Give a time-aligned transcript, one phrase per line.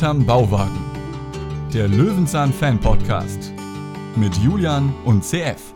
[0.00, 0.80] Hinterm Bauwagen.
[1.74, 3.52] Der Löwenzahn Fan Podcast
[4.16, 5.74] mit Julian und CF.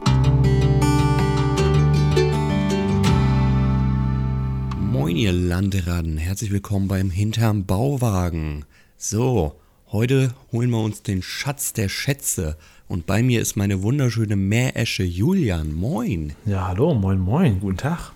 [4.80, 8.64] Moin ihr Landeraden, herzlich willkommen beim Hinterm Bauwagen.
[8.96, 9.60] So,
[9.92, 12.56] heute holen wir uns den Schatz der Schätze
[12.88, 15.74] und bei mir ist meine wunderschöne Meeresche Julian.
[15.74, 16.32] Moin.
[16.46, 18.12] Ja, hallo, moin, moin, guten Tag.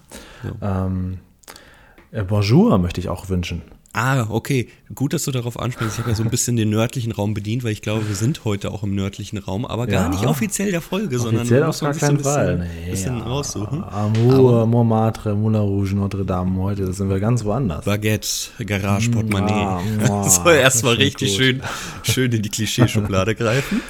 [0.62, 1.18] Ähm,
[2.12, 3.60] äh, bonjour möchte ich auch wünschen.
[4.00, 4.68] Ah, okay.
[4.94, 5.94] Gut, dass du darauf ansprichst.
[5.94, 8.44] Ich habe ja so ein bisschen den nördlichen Raum bedient, weil ich glaube, wir sind
[8.44, 10.08] heute auch im nördlichen Raum, aber gar Ja.
[10.08, 12.56] nicht offiziell der Folge, sondern Offiziell man auf gar keinen Fall.
[12.58, 13.24] bisschen, Nee, bisschen ja.
[13.24, 13.82] raussuchen.
[13.82, 16.60] Amour, Montmartre, Moulin Rouge, Notre Dame.
[16.62, 17.84] Heute sind wir ganz woanders.
[17.84, 18.28] Baguette,
[18.64, 19.82] Garage, Portemonnaie.
[20.06, 20.28] Mua, mua.
[20.28, 21.36] so, erstmal richtig gut.
[21.38, 21.62] schön,
[22.04, 23.80] schön in die Klischeeschublade greifen.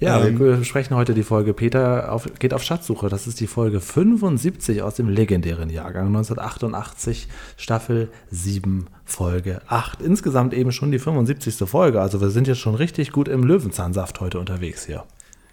[0.00, 3.08] Ja, Ähm, wir besprechen heute die Folge Peter auf, geht auf Schatzsuche.
[3.08, 10.00] Das ist die Folge 75 aus dem legendären Jahrgang 1988, Staffel 7, Folge 8.
[10.00, 11.68] Insgesamt eben schon die 75.
[11.68, 12.00] Folge.
[12.00, 15.04] Also wir sind jetzt schon richtig gut im Löwenzahnsaft heute unterwegs hier.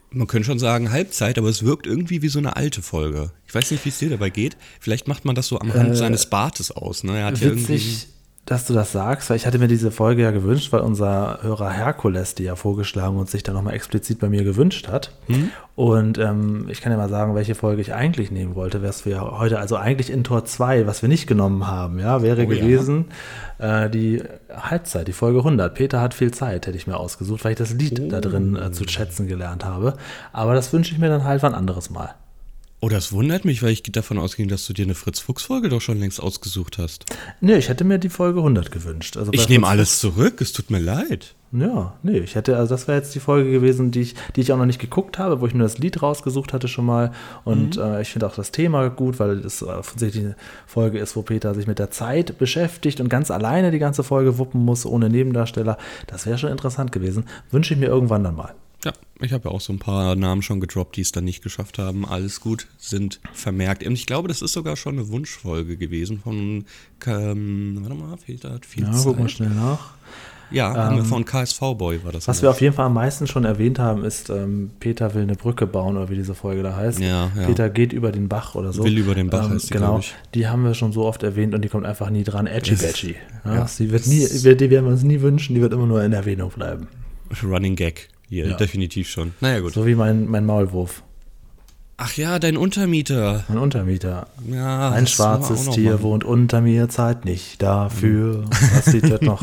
[0.09, 3.31] Man könnte schon sagen Halbzeit, aber es wirkt irgendwie wie so eine alte Folge.
[3.45, 4.55] Ich weiß nicht, wie es dir dabei geht.
[4.79, 7.03] Vielleicht macht man das so am Rand seines Bartes aus.
[7.03, 7.17] Ne?
[7.19, 8.07] Er hat ja irgendwie Äh, Witzig,
[8.47, 11.69] dass du das sagst, weil ich hatte mir diese Folge ja gewünscht, weil unser Hörer
[11.69, 15.11] Herkules die ja vorgeschlagen und sich dann nochmal explizit bei mir gewünscht hat.
[15.27, 15.51] Hm?
[15.75, 19.21] Und ähm, ich kann ja mal sagen, welche Folge ich eigentlich nehmen wollte, was wir
[19.21, 22.61] heute, also eigentlich in Tor 2, was wir nicht genommen haben, ja, wäre Oh ja.
[22.61, 23.05] gewesen
[23.57, 25.73] äh, die Halbzeit, die Folge 100.
[25.73, 28.71] Peter hat viel Zeit, hätte ich mir ausgesucht, weil ich das Lied da drin äh,
[28.71, 29.95] zu schätzen gelernt habe.
[30.31, 32.15] Aber das wünsche ich mir dann halt wann anderes Mal.
[32.79, 35.99] Oh, das wundert mich, weil ich davon ausging, dass du dir eine Fritz-Fuchs-Folge doch schon
[35.99, 37.05] längst ausgesucht hast.
[37.41, 39.17] Nee, ich hätte mir die Folge 100 gewünscht.
[39.17, 41.33] Also Ich nehme alles zurück, es tut mir leid.
[41.51, 44.51] Ja, nee, ich hätte, also das wäre jetzt die Folge gewesen, die ich, die ich
[44.51, 47.13] auch noch nicht geguckt habe, wo ich nur das Lied rausgesucht hatte schon mal.
[47.45, 50.35] Und äh, ich finde auch das Thema gut, weil es offensichtlich eine
[50.67, 54.37] Folge ist, wo Peter sich mit der Zeit beschäftigt und ganz alleine die ganze Folge
[54.37, 55.77] wuppen muss, ohne Nebendarsteller.
[56.05, 57.25] Das wäre schon interessant gewesen.
[57.49, 58.53] Wünsche ich mir irgendwann dann mal.
[59.19, 61.79] Ich habe ja auch so ein paar Namen schon gedroppt, die es dann nicht geschafft
[61.79, 62.05] haben.
[62.05, 63.83] Alles gut, sind vermerkt.
[63.85, 66.65] Und ich glaube, das ist sogar schon eine Wunschfolge gewesen von,
[67.07, 69.03] ähm, warte mal, Peter hat viel Ja, Zeit.
[69.05, 69.93] guck mal schnell nach.
[70.49, 72.27] Ja, von KSV Boy war das.
[72.27, 75.35] Was wir auf jeden Fall am meisten schon erwähnt haben, ist, ähm, Peter will eine
[75.35, 76.99] Brücke bauen, oder wie diese Folge da heißt.
[76.99, 77.45] Ja, ja.
[77.47, 78.83] Peter geht über den Bach oder so.
[78.83, 79.99] Will über den Bach heißt die, Genau,
[80.33, 82.47] die haben wir schon so oft erwähnt und die kommt einfach nie dran.
[82.47, 83.15] Edgy Badgy.
[83.43, 83.67] Ja, ja.
[83.77, 86.51] Die, wird nie, die werden wir uns nie wünschen, die wird immer nur in Erwähnung
[86.51, 86.87] bleiben.
[87.43, 88.07] Running Gag.
[88.29, 88.55] Hier, Ja.
[88.57, 89.33] definitiv schon.
[89.41, 89.73] Naja, gut.
[89.73, 91.03] So wie mein, mein Maulwurf,
[91.99, 93.43] Ach ja, dein Untermieter.
[93.47, 94.27] mein Untermieter.
[94.47, 96.03] Ja, Ein das schwarzes Tier machen.
[96.03, 98.43] wohnt unter mir, Zeit nicht dafür.
[98.75, 99.41] Das Lied wird noch.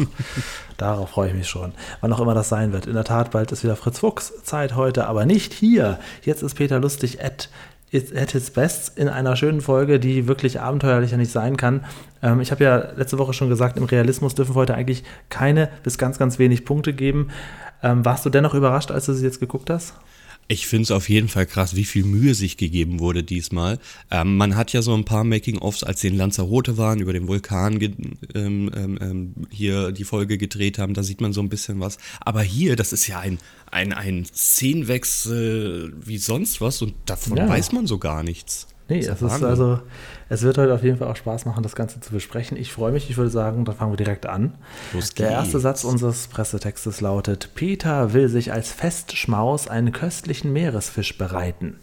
[0.76, 1.72] Darauf freue ich mich schon.
[2.00, 2.86] Wann auch immer das sein wird.
[2.86, 5.98] In der Tat, bald ist wieder Fritz Fuchs Zeit heute, aber nicht hier.
[6.22, 7.48] Jetzt ist Peter Lustig at,
[7.92, 11.84] at his best in einer schönen Folge, die wirklich abenteuerlicher nicht sein kann.
[12.22, 15.70] Ähm, ich habe ja letzte Woche schon gesagt, im Realismus dürfen wir heute eigentlich keine
[15.82, 17.30] bis ganz, ganz wenig Punkte geben.
[17.84, 19.94] Ähm, warst du dennoch überrascht, als du sie jetzt geguckt hast?
[20.46, 23.78] Ich finde es auf jeden Fall krass, wie viel Mühe sich gegeben wurde diesmal.
[24.10, 27.28] Ähm, man hat ja so ein paar Making-ofs, als sie in Lanzarote waren, über den
[27.28, 31.80] Vulkan ähm, ähm, ähm, hier die Folge gedreht haben, da sieht man so ein bisschen
[31.80, 31.96] was.
[32.20, 33.38] Aber hier, das ist ja ein,
[33.70, 37.48] ein, ein Szenenwechsel wie sonst was und davon Ja.
[37.48, 38.66] weiß man so gar nichts.
[38.94, 39.80] Nee, Das es ist also,
[40.28, 42.56] es wird heute auf jeden Fall auch Spaß machen, das Ganze zu besprechen.
[42.56, 44.54] Ich freue mich, ich würde sagen, dann fangen wir direkt an.
[44.92, 45.60] Los Der erste.
[45.60, 51.76] Satz unseres Pressetextes lautet: Peter will sich als Festschmaus einen köstlichen Meeresfisch bereiten.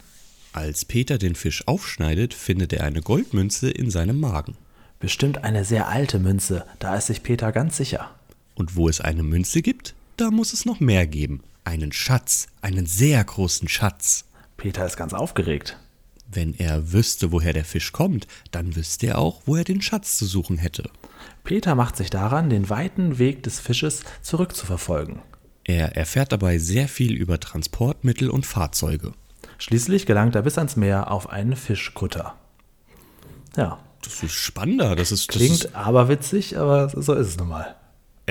[0.54, 4.56] Als Peter den Fisch aufschneidet, findet er eine Goldmünze in seinem Magen.
[5.00, 8.12] Bestimmt eine sehr alte Münze, da ist sich Peter ganz sicher.
[8.56, 11.42] Und wo es eine Münze gibt, da muss es noch mehr geben.
[11.64, 14.26] Einen Schatz, einen sehr großen Schatz.
[14.58, 15.78] Peter ist ganz aufgeregt.
[16.34, 20.18] Wenn er wüsste, woher der Fisch kommt, dann wüsste er auch, wo er den Schatz
[20.18, 20.90] zu suchen hätte.
[21.44, 25.20] Peter macht sich daran, den weiten Weg des Fisches zurückzuverfolgen.
[25.64, 29.14] Er erfährt dabei sehr viel über Transportmittel und Fahrzeuge.
[29.58, 32.36] Schließlich gelangt er bis ans Meer auf einen Fischkutter.
[33.56, 34.96] Ja, Das ist spannender.
[34.96, 37.76] Das ist, das klingt ist, aber witzig, aber so ist es nun mal.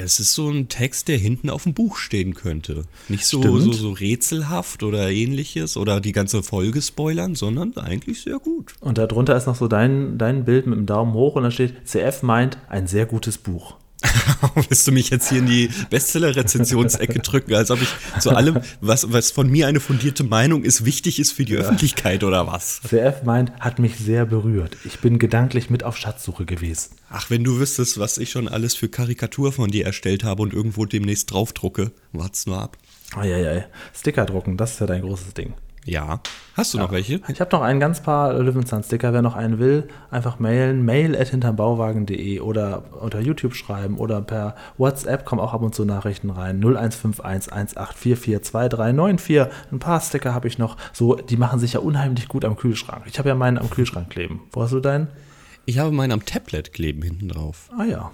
[0.03, 2.85] Es ist so ein Text, der hinten auf dem Buch stehen könnte.
[3.09, 8.39] Nicht so, so, so rätselhaft oder ähnliches oder die ganze Folge spoilern, sondern eigentlich sehr
[8.39, 8.75] gut.
[8.81, 11.75] Und darunter ist noch so dein, dein Bild mit dem Daumen hoch und da steht,
[11.87, 13.77] CF meint ein sehr gutes Buch.
[14.55, 17.89] Willst du mich jetzt hier in die Bestseller-Rezensionsecke drücken, als ob ich
[18.21, 22.25] zu allem, was, was von mir eine fundierte Meinung ist, wichtig ist für die Öffentlichkeit
[22.25, 22.81] oder was?
[22.87, 24.77] CF meint, hat mich sehr berührt.
[24.85, 26.97] Ich bin gedanklich mit auf Schatzsuche gewesen.
[27.11, 30.53] Ach, wenn du wüsstest, was ich schon alles für Karikatur von dir erstellt habe und
[30.53, 32.77] irgendwo demnächst draufdrucke, wart's nur ab.
[33.17, 33.67] Eieiei.
[33.95, 35.55] Sticker drucken, das ist ja dein großes Ding.
[35.91, 36.21] Ja.
[36.55, 37.21] Hast du noch welche?
[37.27, 39.13] Ich habe noch ein ganz paar Löwenzahn-Sticker.
[39.13, 40.85] Wer noch einen will, einfach mailen.
[40.85, 45.85] Mail at hintermbauwagen.de oder unter YouTube schreiben oder per WhatsApp kommen auch ab und zu
[45.85, 46.61] Nachrichten rein.
[46.61, 49.49] 0151 18442394.
[49.73, 50.77] Ein paar Sticker habe ich noch.
[50.93, 53.03] So, die machen sich ja unheimlich gut am Kühlschrank.
[53.07, 54.43] Ich habe ja meinen am Kühlschrank kleben.
[54.53, 55.09] Wo hast du deinen?
[55.67, 57.69] Ich habe meinen am Tablet kleben hinten drauf.
[57.77, 58.13] Ah ja.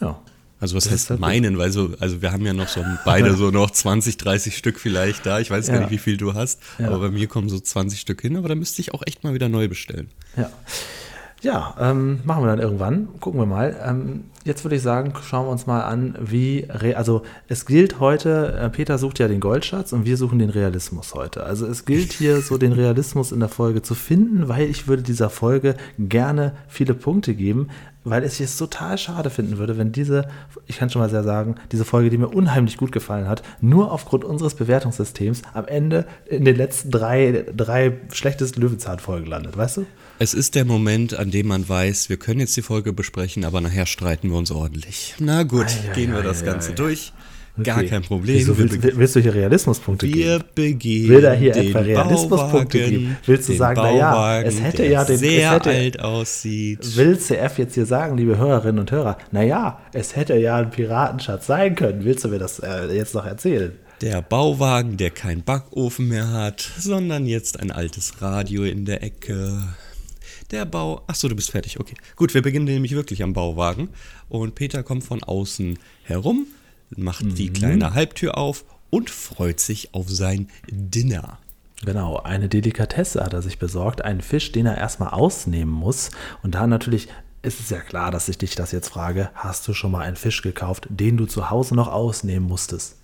[0.00, 0.18] Ja.
[0.58, 3.34] Also was Das heißt halt meinen, weil so, also wir haben ja noch so beide
[3.34, 5.38] so noch 20, 30 Stück vielleicht da.
[5.38, 5.80] Ich weiß gar Ja.
[5.82, 6.86] nicht, wie viel du hast, Ja.
[6.88, 9.34] aber bei mir kommen so 20 Stück hin, aber da müsste ich auch echt mal
[9.34, 10.08] wieder neu bestellen.
[10.36, 10.50] Ja,
[11.42, 13.08] ja ähm, machen wir dann irgendwann.
[13.20, 13.76] Gucken wir mal.
[13.86, 18.54] Ähm, jetzt würde ich sagen, schauen wir uns mal an, wie, also es gilt heute,
[18.54, 21.42] äh, Peter sucht ja den Goldschatz und wir suchen den Realismus heute.
[21.42, 25.02] Also es gilt hier so den Realismus in der Folge zu finden, weil ich würde
[25.02, 27.68] dieser Folge gerne viele Punkte geben,
[28.06, 30.28] weil ich es total schade finden würde, wenn diese,
[30.66, 33.90] ich kann schon mal sehr sagen, diese Folge, die mir unheimlich gut gefallen hat, nur
[33.90, 39.86] aufgrund unseres Bewertungssystems am Ende in den letzten drei, drei schlechtesten Löwenzahn-Folgen landet, weißt du?
[40.20, 43.60] Es ist der Moment, an dem man weiß, wir können jetzt die Folge besprechen, aber
[43.60, 45.14] nachher streiten wir uns ordentlich.
[45.18, 46.74] Na gut, Ei, ei, gehen wir ei, das ei, Ganze ei.
[46.74, 47.12] durch.
[47.62, 47.88] Gar Okay.
[47.88, 48.36] kein Problem.
[48.36, 50.40] Wieso wir, willst, willst du hier Realismuspunkte wir
[50.74, 51.08] geben?
[51.08, 53.16] Will er hier den etwa Realismuspunkte Bauwagen, geben?
[53.24, 56.96] Willst du sagen, na ja, Bauwagen, es hätte ja den- es sehr hätte- alt aussieht.
[56.98, 61.46] Will CF jetzt hier sagen, liebe Hörerinnen und Hörer, naja, es hätte ja ein Piratenschatz
[61.46, 62.04] sein können.
[62.04, 63.72] Willst du mir das äh, jetzt noch erzählen?
[64.02, 69.62] Der Bauwagen, der keinen Backofen mehr hat, sondern jetzt ein altes Radio in der Ecke.
[70.50, 71.02] Der Bau.
[71.06, 71.80] Achso, du bist fertig.
[71.80, 71.94] Okay.
[72.14, 73.88] Gut, wir beginnen nämlich wirklich am Bauwagen.
[74.28, 76.46] Und Peter kommt von außen herum,
[76.96, 77.34] macht Mhm.
[77.34, 81.38] die kleine Halbtür auf und freut sich auf sein Dinner.
[81.84, 86.10] Genau, eine Delikatesse hat er sich besorgt, einen Fisch, den er erstmal ausnehmen muss.
[86.42, 87.08] Und da natürlich
[87.42, 90.16] ist es ja klar, dass ich dich das jetzt frage, hast du schon mal einen
[90.16, 92.96] Fisch gekauft, den du zu Hause noch ausnehmen musstest?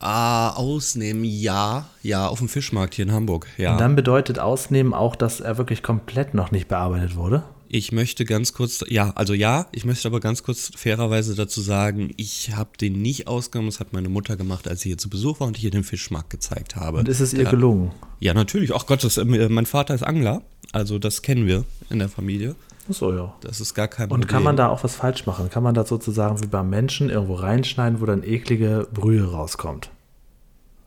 [0.00, 1.88] Ah, ausnehmen, ja.
[2.02, 3.46] Ja, auf dem Fischmarkt hier in Hamburg.
[3.56, 3.72] Ja.
[3.72, 7.42] Und dann bedeutet ausnehmen auch, dass er wirklich komplett noch nicht bearbeitet wurde?
[7.70, 12.12] Ich möchte ganz kurz, ja, also ja, ich möchte aber ganz kurz fairerweise dazu sagen,
[12.16, 15.40] ich habe den nicht ausgenommen, das hat meine Mutter gemacht, als sie hier zu Besuch
[15.40, 17.00] war und ich ihr den Fischmarkt gezeigt habe.
[17.00, 17.90] Und ist es ihr gelungen?
[18.20, 18.74] Ja, natürlich.
[18.74, 20.42] Ach Gott, das, äh, mein Vater ist Angler,
[20.72, 22.54] also das kennen wir in der Familie.
[22.88, 23.34] So, ja.
[23.40, 24.22] Das ist gar kein Problem.
[24.22, 25.50] Und kann man da auch was falsch machen?
[25.50, 29.90] Kann man da sozusagen wie beim Menschen irgendwo reinschneiden, wo dann eklige Brühe rauskommt?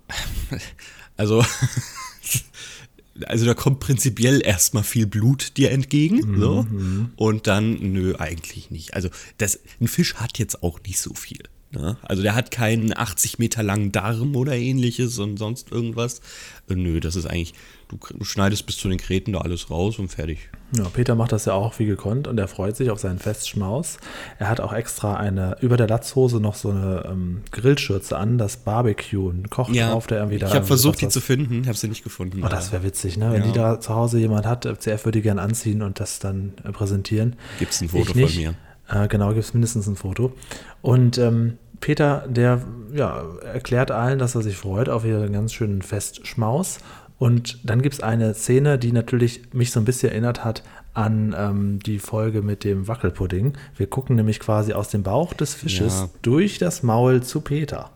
[1.18, 1.46] Also,
[3.26, 6.40] also da kommt prinzipiell erstmal viel Blut dir entgegen.
[6.40, 6.66] so.
[7.16, 8.96] Und dann, nö, eigentlich nicht.
[8.96, 11.44] Also, das, ein Fisch hat jetzt auch nicht so viel.
[11.74, 11.96] Ne?
[12.04, 16.20] Also der hat keinen 80 Meter langen Darm oder ähnliches und sonst irgendwas.
[16.70, 17.54] Äh, nö, das ist eigentlich,
[17.88, 20.50] du, schneidest bis zu den Kreten da alles raus und fertig.
[20.76, 23.98] Ja, Peter macht das ja auch wie gekonnt und er freut sich auf seinen Festschmaus.
[24.38, 28.58] Er hat auch extra eine, über der Latzhose noch so eine ähm, Grillschürze an, das
[28.58, 30.48] Barbecue, ein Koch drauf, der irgendwie da.
[30.48, 32.42] ich habe versucht, die zu finden, habe sie nicht gefunden.
[32.44, 33.32] Oh, das wäre witzig, ne?
[33.32, 33.48] Wenn Ja.
[33.48, 36.54] die da zu Hause jemand hat, äh, CF würde die gern anziehen und das dann
[36.74, 37.36] präsentieren.
[37.60, 38.56] Gibt's ein Foto von mir.
[38.92, 40.34] Äh, genau, gibt es mindestens ein Foto.
[40.82, 42.62] Und ähm, Peter, der
[42.94, 43.24] ja,
[43.54, 46.80] erklärt allen, dass er sich freut auf ihren ganz schönen Festschmaus.
[47.18, 51.36] Und dann gibt es eine Szene, die natürlich mich so ein bisschen erinnert hat an
[51.38, 53.54] ähm, die Folge mit dem Wackelpudding.
[53.78, 56.10] Wir gucken nämlich quasi aus dem Bauch des Fisches Ja.
[56.22, 57.92] durch das Maul zu Peter.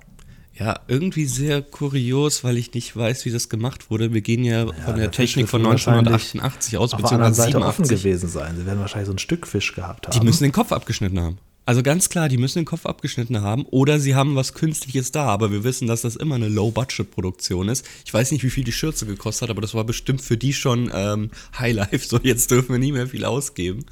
[0.57, 4.13] Ja, irgendwie sehr kurios, weil ich nicht weiß, wie das gemacht wurde.
[4.13, 8.03] Wir gehen ja, von der Technik von wahrscheinlich 1988 aus, Auf beziehungsweise Seite offen 87.
[8.03, 8.55] gewesen sein.
[8.57, 10.17] Sie werden wahrscheinlich so ein Stück Fisch gehabt haben.
[10.17, 11.37] Die müssen den Kopf abgeschnitten haben.
[11.67, 15.25] Also ganz klar, die müssen den Kopf abgeschnitten haben oder sie haben was Künstliches da,
[15.25, 17.87] aber wir wissen, dass das immer eine Low-Budget-Produktion ist.
[18.05, 20.53] Ich weiß nicht, wie viel die Schürze gekostet hat, aber das war bestimmt für die
[20.53, 22.07] schon ähm, Highlife.
[22.07, 23.85] So, jetzt dürfen wir nie mehr viel ausgeben.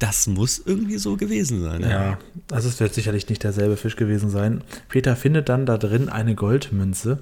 [0.00, 1.82] Das muss irgendwie so gewesen sein.
[1.82, 2.18] Ja,
[2.50, 4.62] also es wird sicherlich nicht derselbe Fisch gewesen sein.
[4.88, 7.20] Peter findet dann da drin eine Goldmünze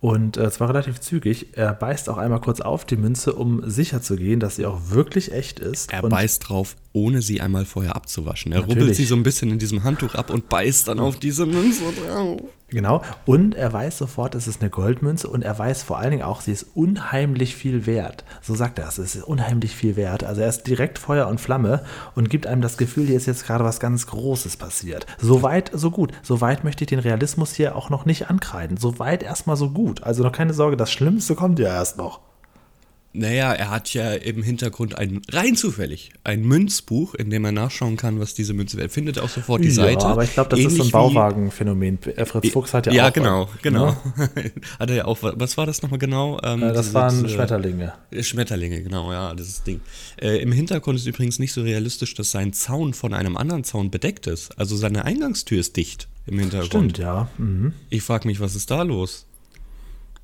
[0.00, 1.48] und äh, zwar relativ zügig.
[1.52, 4.90] Er beißt auch einmal kurz auf die Münze, um sicher zu gehen, dass sie auch
[4.90, 5.92] wirklich echt ist.
[5.92, 8.52] Er und beißt drauf, ohne sie einmal vorher abzuwaschen.
[8.52, 8.96] Er rubbelt Natürlich.
[8.96, 12.40] sie so ein bisschen in diesem Handtuch ab und beißt dann auf diese Münze drauf.
[12.68, 13.02] Genau.
[13.26, 16.40] Und er weiß sofort, es ist eine Goldmünze und er weiß vor allen Dingen auch,
[16.40, 18.24] sie ist unheimlich viel wert.
[18.42, 20.24] So sagt er es, es ist unheimlich viel wert.
[20.24, 23.46] Also er ist direkt Feuer und Flamme und gibt einem das Gefühl, hier ist jetzt
[23.46, 25.06] gerade was ganz Großes passiert.
[25.20, 26.12] So weit, so gut.
[26.22, 28.76] So weit möchte ich den Realismus hier auch noch nicht ankreiden.
[28.76, 30.02] So weit erstmal so gut.
[30.02, 32.20] Also noch keine Sorge, das Schlimmste kommt ja erst noch.
[33.12, 37.96] Naja, er hat ja im Hintergrund ein, rein zufällig, ein Münzbuch, in dem er nachschauen
[37.96, 38.92] kann, was diese Münze wert.
[38.92, 40.06] Findet auch sofort die ja, Seite.
[40.06, 41.98] aber ich glaube, das ist so ein Ähnlich Bauwagenphänomen.
[42.16, 43.12] Äh, Fritz Fuchs hat ja, Ja, auch.
[43.12, 43.86] genau, genau.
[44.16, 44.52] Ne?
[44.78, 46.38] hat er ja auch, was war das nochmal genau?
[46.44, 47.92] Ähm, Äh, Das diese- waren diese- Schmetterlinge.
[48.12, 49.80] Äh, Schmetterlinge, genau, ja, dieses Ding.
[50.20, 53.90] Äh, Im Hintergrund ist übrigens nicht so realistisch, dass sein Zaun von einem anderen Zaun
[53.90, 54.56] bedeckt ist.
[54.56, 56.68] Also seine Eingangstür ist dicht im Hintergrund.
[56.92, 57.28] Stimmt, ja.
[57.38, 57.72] Mhm.
[57.88, 59.26] Ich frage mich, was ist da los?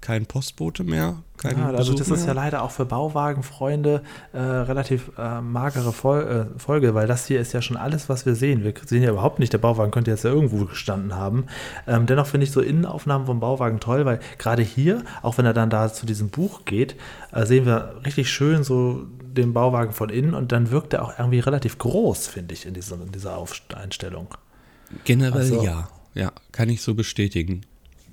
[0.00, 1.23] Kein Postbote mehr.
[1.37, 5.93] Kein Ja, also das Besuch ist ja leider auch für Bauwagenfreunde äh, relativ äh, magere
[5.93, 8.62] Fol äh, Folge, weil das hier ist ja schon alles, was wir sehen.
[8.62, 11.47] Wir sehen ja überhaupt nicht, der Bauwagen könnte jetzt ja irgendwo gestanden haben.
[11.87, 15.55] Ähm, dennoch finde ich so Innenaufnahmen vom Bauwagen toll, weil gerade hier, auch wenn er
[15.55, 16.97] dann da zu diesem Buch geht,
[17.33, 21.19] äh, sehen wir richtig schön so den Bauwagen von innen und dann wirkt er auch
[21.19, 24.29] irgendwie relativ groß, finde ich, in dieser, in dieser Auf Einstellung.
[25.05, 25.88] Generell Also- ja.
[26.15, 27.67] Ja, kann ich so bestätigen.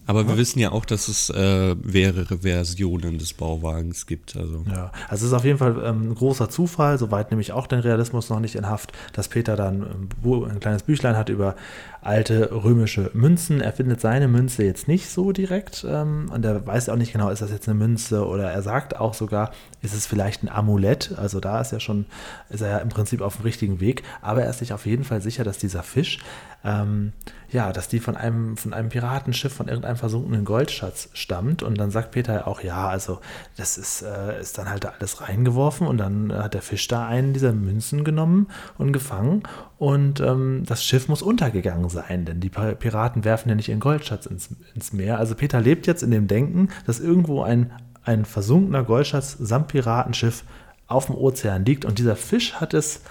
[0.05, 4.35] Aber wir wissen ja auch, dass es äh, mehrere Versionen des Bauwagens gibt.
[4.35, 4.63] Also.
[4.69, 7.67] Ja, also es ist auf jeden Fall ähm, ein großer Zufall, soweit nehme ich auch
[7.67, 11.29] den Realismus noch nicht in Haft, dass Peter dann ein, Bu- ein kleines Büchlein hat
[11.29, 11.55] über
[12.03, 13.61] alte römische Münzen.
[13.61, 17.29] Er findet seine Münze jetzt nicht so direkt ähm, und er weiß auch nicht genau,
[17.29, 21.13] ist das jetzt eine Münze oder er sagt auch sogar, ist es vielleicht ein Amulett.
[21.17, 22.05] Also da ist er schon,
[22.49, 25.03] ist er ja im Prinzip auf dem richtigen Weg, aber er ist sich auf jeden
[25.03, 26.19] Fall sicher, dass dieser Fisch,
[26.63, 27.11] ähm,
[27.49, 31.61] ja, dass die von einem, von einem Piratenschiff, von irgendeinem versunkenen Goldschatz stammt.
[31.61, 33.19] Und dann sagt Peter auch, ja, also
[33.57, 37.33] das ist, äh, ist dann halt alles reingeworfen und dann hat der Fisch da einen
[37.33, 39.43] dieser Münzen genommen und gefangen.
[39.77, 41.92] Und ähm, das Schiff muss untergegangen sein,
[42.25, 45.19] denn die Pi- Piraten werfen ja nicht ihren Goldschatz ins, ins Meer.
[45.19, 47.71] Also Peter lebt jetzt in dem Denken, dass irgendwo ein,
[48.03, 50.43] ein versunkener Goldschatz samt Piratenschiff
[50.87, 53.01] auf dem Ozean liegt und dieser Fisch hat es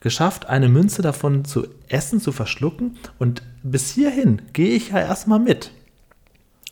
[0.00, 2.96] geschafft, eine Münze davon zu essen, zu verschlucken.
[3.18, 5.72] Und bis hierhin gehe ich ja erstmal mit.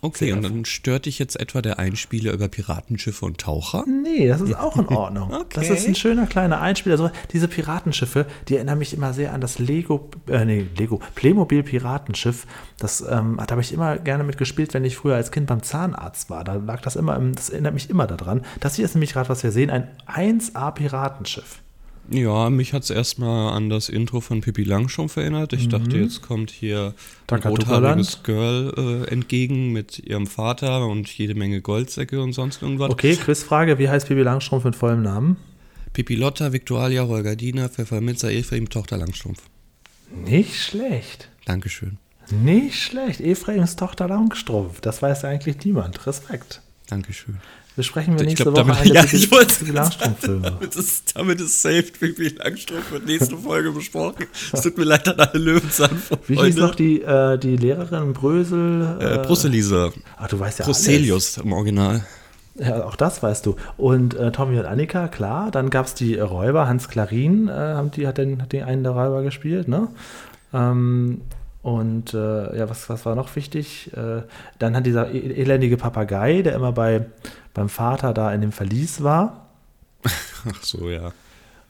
[0.02, 3.84] Okay, Sehr und dann stört dich jetzt etwa der Einspieler über Piratenschiffe und Taucher?
[3.86, 5.32] Nee, das ist auch in Ordnung.
[5.32, 5.46] Okay.
[5.54, 6.94] Das ist ein schöner kleiner Einspieler.
[6.94, 11.62] Also diese Piratenschiffe, die erinnern mich immer sehr an das Lego, äh, nee, Lego, Playmobil
[11.62, 12.46] Piratenschiff.
[12.78, 16.28] Das, ähm, da habe ich immer gerne mitgespielt, wenn ich früher als Kind beim Zahnarzt
[16.28, 16.44] war.
[16.44, 18.42] Da lag das immer, im, das erinnert mich immer daran.
[18.60, 21.62] Das hier ist nämlich gerade, was wir sehen, ein 1A Piratenschiff.
[22.10, 25.52] Ja, mich hat es erstmal an das Intro von Pippi Langstrumpf erinnert.
[25.52, 26.94] Ich dachte, jetzt kommt hier
[27.30, 32.90] ein rothaariges Girl äh, entgegen mit ihrem Vater und jede Menge Goldsäcke und sonst irgendwas.
[32.90, 35.36] Okay, Quizfrage, wie heißt Bibi Langstrumpf mit vollem Namen?
[35.92, 39.42] Pippi Lotta, Victualia, Rolgardina, Pfefferminzer, Ephraim, Tochter Langstrumpf.
[40.24, 41.28] Nicht schlecht.
[41.44, 41.98] Dankeschön.
[42.30, 43.20] Nicht schlecht.
[43.20, 44.80] Ephraims Tochter Langstrumpf.
[44.80, 46.06] Das weiß ja eigentlich niemand.
[46.06, 46.60] Respekt.
[46.88, 47.38] Dankeschön.
[47.76, 50.40] Besprechen wir nächste glaube, Woche damit, eine ja, Bibi- ich Bibi Langstrumpf-Filme.
[50.42, 54.26] damit ist, damit ist saved, Pippi Langstrumpf wird nächste Folge besprochen.
[54.52, 55.90] Es tut mir leid an alle Löwenzahn
[56.26, 58.96] Wie hieß noch die, äh, die Lehrerin Brösel?
[58.98, 59.92] äh, Brusselise.
[60.16, 62.02] Ach, du weißt ja Bruselius im Original.
[62.58, 63.56] Ja, auch das weißt du.
[63.76, 65.50] Und äh, Tommy und Annika, klar.
[65.50, 66.66] Dann gab es die äh, Räuber.
[66.66, 69.88] Hans Klarin äh, haben die, hat den, hat den einen der Räuber gespielt, ne?
[70.54, 71.20] Ähm,
[71.62, 73.90] und äh, ja, was, was war noch wichtig?
[73.94, 74.22] Äh,
[74.58, 77.04] dann hat dieser e- elendige Papagei, der immer bei,
[77.56, 79.46] beim Vater da in dem Verlies war.
[80.04, 81.12] Ach so, ja.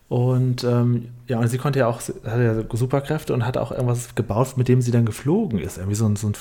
[0.08, 4.14] Und ähm, ja, und sie konnte ja auch, hatte ja Superkräfte und hat auch irgendwas
[4.14, 5.78] gebaut, mit dem sie dann geflogen ist.
[5.78, 6.34] Irgendwie so ein, so ein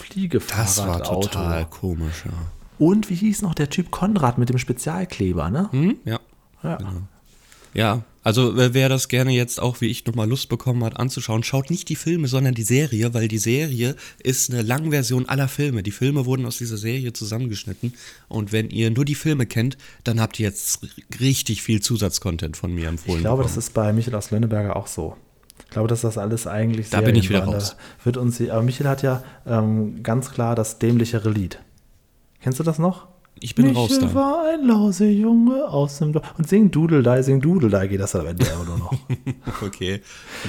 [0.50, 2.34] Das war total komisch, ja.
[2.78, 5.70] Und wie hieß noch der Typ Konrad mit dem Spezialkleber, ne?
[5.72, 5.98] Hm?
[6.04, 6.20] Ja.
[6.62, 6.78] Ja.
[7.76, 11.70] Ja, also wer das gerne jetzt auch wie ich nochmal Lust bekommen hat anzuschauen, schaut
[11.70, 15.84] nicht die Filme, sondern die Serie, weil die Serie ist eine Langversion aller Filme.
[15.84, 17.94] Die Filme wurden aus dieser Serie zusammengeschnitten
[18.28, 20.80] und wenn ihr nur die Filme kennt, dann habt ihr jetzt
[21.20, 23.18] richtig viel Zusatzcontent von mir empfohlen.
[23.18, 23.68] Ich glaube, das bekommen.
[23.68, 25.18] ist bei Michael aus Lönneberger auch so.
[25.60, 27.54] Ich glaube, dass das alles eigentlich Da bin ich wieder waren.
[27.56, 27.76] raus.
[28.00, 31.60] Da Wird uns, aber Michael hat ja ähm, ganz klar das dämlichere Lied.
[32.42, 33.08] Kennst du das noch?
[33.40, 34.14] Ich bin Michel raus da.
[34.14, 36.34] war ein Lausejunge aus dem Dorf.
[36.38, 38.94] Und sing Dudeldei, sing Dudeldei geht das am Ende aber nur noch.
[39.62, 40.02] Okay.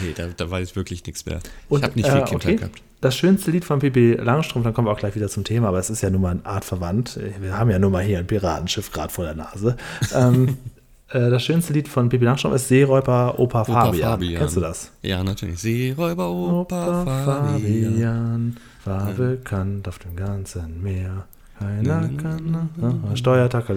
[0.03, 1.41] Nee, da, da weiß ich wirklich nichts mehr.
[1.69, 2.57] Und, ich habe nicht viel äh, Kindheit okay.
[2.57, 2.83] gehabt.
[3.01, 5.79] Das schönste Lied von Pippi Langstrumpf, dann kommen wir auch gleich wieder zum Thema, aber
[5.79, 7.19] es ist ja nun mal eine Art verwandt.
[7.41, 9.77] Wir haben ja nun mal hier ein Piratenschiff gerade vor der Nase.
[10.15, 10.57] ähm,
[11.11, 14.21] äh, das schönste Lied von Pippi Langstrumpf ist Seeräuber Opa, Fabian.
[14.21, 14.93] Kennst du das?
[15.03, 15.59] Ja, natürlich.
[15.59, 17.57] Seeräuber, Opa, Opa Fabian.
[17.93, 21.27] Fabian war bekannt auf dem ganzen Meer.
[21.59, 22.71] Keiner kann.
[23.15, 23.75] Steuertacker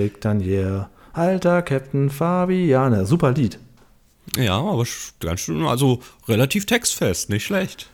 [1.13, 2.93] Alter Captain Fabian.
[2.93, 3.59] Ja, Super Lied.
[4.37, 4.85] Ja, aber
[5.19, 7.89] ganz schön, also relativ textfest, nicht schlecht.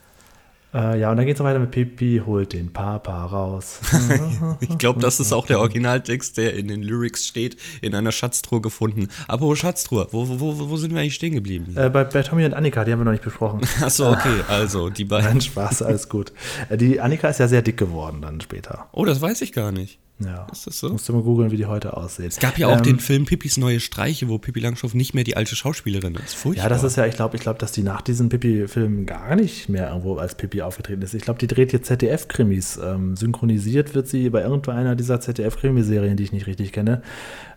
[0.75, 3.79] Äh, ja, und dann geht es weiter mit Pippi holt den Papa raus.
[4.60, 8.62] Ich glaube, das ist auch der Originaltext, der in den Lyrics steht, in einer Schatztruhe
[8.62, 9.08] gefunden.
[9.27, 11.74] Aber Schatztruhe, wo, wo, wo, wo sind wir eigentlich stehen geblieben?
[11.77, 13.62] äh, bei, bei Tommy und Annika, die haben wir noch nicht besprochen.
[13.82, 15.29] Achso, okay, also die beiden.
[15.29, 16.34] Nein, Spaß, alles gut.
[16.70, 18.88] Äh, Die Annika ist ja sehr dick geworden dann später.
[18.91, 20.00] Oh, das weiß ich gar nicht.
[20.24, 20.48] Ja.
[20.50, 20.90] Ist das so?
[20.90, 22.28] Musst du mal googeln, wie die heute aussieht.
[22.28, 25.26] Es gab ja auch Ähm, den Film Pippis neue Streiche, wo Pippi Langstrumpf nicht mehr
[25.26, 26.36] die alte Schauspielerin ist.
[26.36, 26.66] Furchtbar.
[26.66, 29.68] Ja, das ist ja, ich glaube, ich glaube, dass die nach diesem Pippi-Film gar nicht
[29.68, 31.14] mehr irgendwo als Pippi aufgetreten ist.
[31.14, 32.80] Ich glaube, die dreht jetzt ZDF-Krimis.
[32.82, 37.02] Ähm, synchronisiert wird sie bei irgendeiner dieser ZDF-Krimiserien, die ich nicht richtig kenne.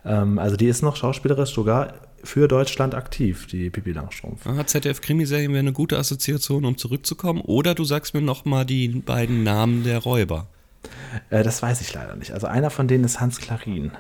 [0.05, 4.45] Ähm, also die ist noch schauspielerisch sogar für Deutschland aktiv, die Pippi Langstrumpf.
[4.47, 7.41] Ah, ZDF-Krimiserien wäre eine gute Assoziation, um zurückzukommen.
[7.41, 10.49] Oder du sagst mir nochmal die beiden Namen der Räuber.
[11.31, 12.33] Äh, das weiß ich leider nicht.
[12.33, 13.93] Also einer von denen ist Hans Klarin.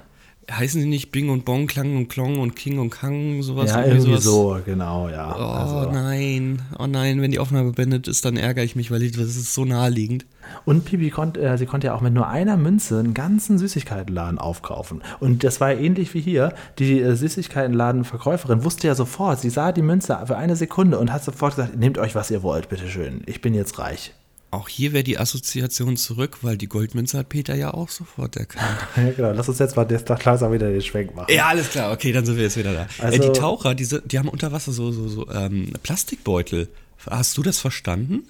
[0.51, 3.71] Heißen die nicht Bing und Bong, Klang und Klong und King und Kang, sowas?
[3.71, 5.37] ja, irgendwie so, genau, ja.
[5.39, 5.93] Oh also.
[5.93, 9.37] nein, oh nein, wenn die Aufnahme beendet ist, dann ärgere ich mich, weil ich, das
[9.37, 10.25] ist so naheliegend.
[10.65, 14.39] Und Pipi konnte, äh, sie konnte ja auch mit nur einer Münze einen ganzen Süßigkeitenladen
[14.39, 15.03] aufkaufen.
[15.21, 16.55] Und das war ja ähnlich wie hier.
[16.79, 21.25] Die äh, Süßigkeitenladenverkäuferin wusste ja sofort, sie sah die Münze für eine Sekunde und hat
[21.25, 23.21] sofort gesagt, nehmt euch, was ihr wollt, bitteschön.
[23.27, 24.15] Ich bin jetzt reich.
[24.51, 28.65] Auch hier wäre die Assoziation zurück, weil die Goldmünze hat Peter ja auch sofort erkannt.
[28.97, 29.33] Ja, genau.
[29.33, 31.31] Lass uns jetzt mal das langsam wieder den Schwenk machen.
[31.33, 32.87] Ja, alles klar, okay, dann sind wir jetzt wieder da.
[32.99, 36.69] Also- äh, die Taucher, diese, die haben unter Wasser so, so, so ähm, Plastikbeutel.
[37.09, 38.27] Hast du das verstanden?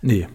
[0.00, 0.26] Nee.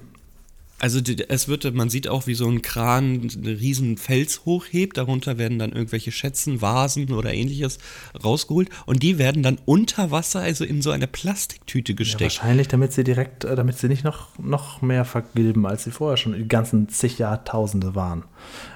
[0.83, 5.37] Also es wird, man sieht auch, wie so ein Kran einen riesen Fels hochhebt, darunter
[5.37, 7.77] werden dann irgendwelche Schätzen, Vasen oder ähnliches
[8.23, 12.21] rausgeholt und die werden dann unter Wasser, also in so eine Plastiktüte Ja, gesteckt.
[12.39, 16.17] wahrscheinlich, damit sie direkt, äh, damit sie nicht noch, noch mehr vergilben, als sie vorher
[16.17, 18.23] schon die ganzen zig Jahrtausende waren.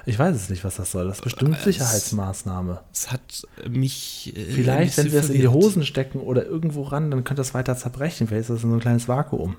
[0.05, 1.07] Ich weiß es nicht, was das soll.
[1.07, 2.81] Das ist bestimmt Es- Sicherheitsmaßnahme.
[2.91, 5.47] das hat mich äh, Vielleicht, wenn sie das in die.
[5.47, 8.27] Hosen stecken oder irgendwo ran, dann könnte das weiter zerbrechen.
[8.27, 9.55] Vielleicht ist das so ein kleines Vakuum.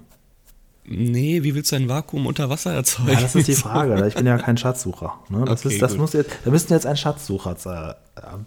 [0.88, 3.10] Nee, wie willst du ein Vakuum unter Wasser erzeugen?
[3.10, 4.06] Ja, das ist die Frage.
[4.06, 5.14] Ich bin ja kein Schatzsucher.
[5.28, 5.44] Ne?
[5.44, 6.00] Das Okay, ist, das gut.
[6.00, 7.94] muss jetzt, da müssten jetzt ein Schatzsucher äh.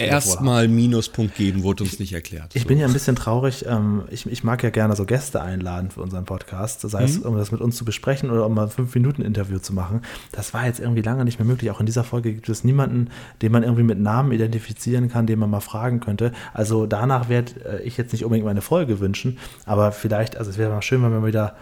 [0.03, 2.55] Erstmal Minuspunkt geben, wurde uns nicht erklärt.
[2.55, 2.67] Ich So.
[2.67, 3.65] bin ja ein bisschen traurig.
[3.67, 7.05] Ähm, ich, ich mag ja gerne so Gäste einladen für unseren Podcast, sei Mhm.
[7.05, 9.73] es, um das mit uns zu besprechen oder um mal ein fünf Minuten Interview zu
[9.73, 10.01] machen.
[10.31, 11.69] Das war jetzt irgendwie lange nicht mehr möglich.
[11.69, 13.09] Auch in dieser Folge gibt es niemanden,
[13.43, 16.31] den man irgendwie mit Namen identifizieren kann, den man mal fragen könnte.
[16.53, 20.57] Also danach werde äh, ich jetzt nicht unbedingt meine Folge wünschen, aber vielleicht, also es
[20.57, 21.55] wäre mal schön, wenn wir wieder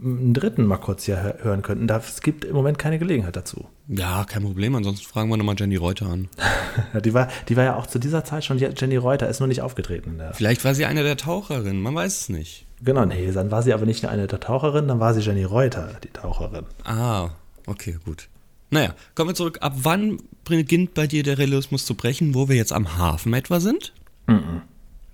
[0.00, 1.86] einen dritten mal kurz hier hö- hören könnten.
[1.86, 3.66] Da, es gibt im Moment keine Gelegenheit dazu.
[3.88, 4.74] Ja, kein Problem.
[4.74, 6.28] Ansonsten fragen wir nochmal Jenny Reuter an.
[7.04, 9.60] Die, war, die war ja auch zu dieser Zeit schon Jenny Reuter, ist nur nicht
[9.62, 12.66] aufgetreten Vielleicht war sie eine der Taucherinnen, man weiß es nicht.
[12.82, 15.44] Genau, nee, dann war sie aber nicht nur eine der Taucherin, dann war sie Jenny
[15.44, 16.64] Reuter, die Taucherin.
[16.84, 17.30] Ah,
[17.66, 18.28] okay, gut.
[18.70, 19.58] Naja, kommen wir zurück.
[19.60, 23.60] Ab wann beginnt bei dir der Realismus zu brechen, wo wir jetzt am Hafen etwa
[23.60, 23.92] sind?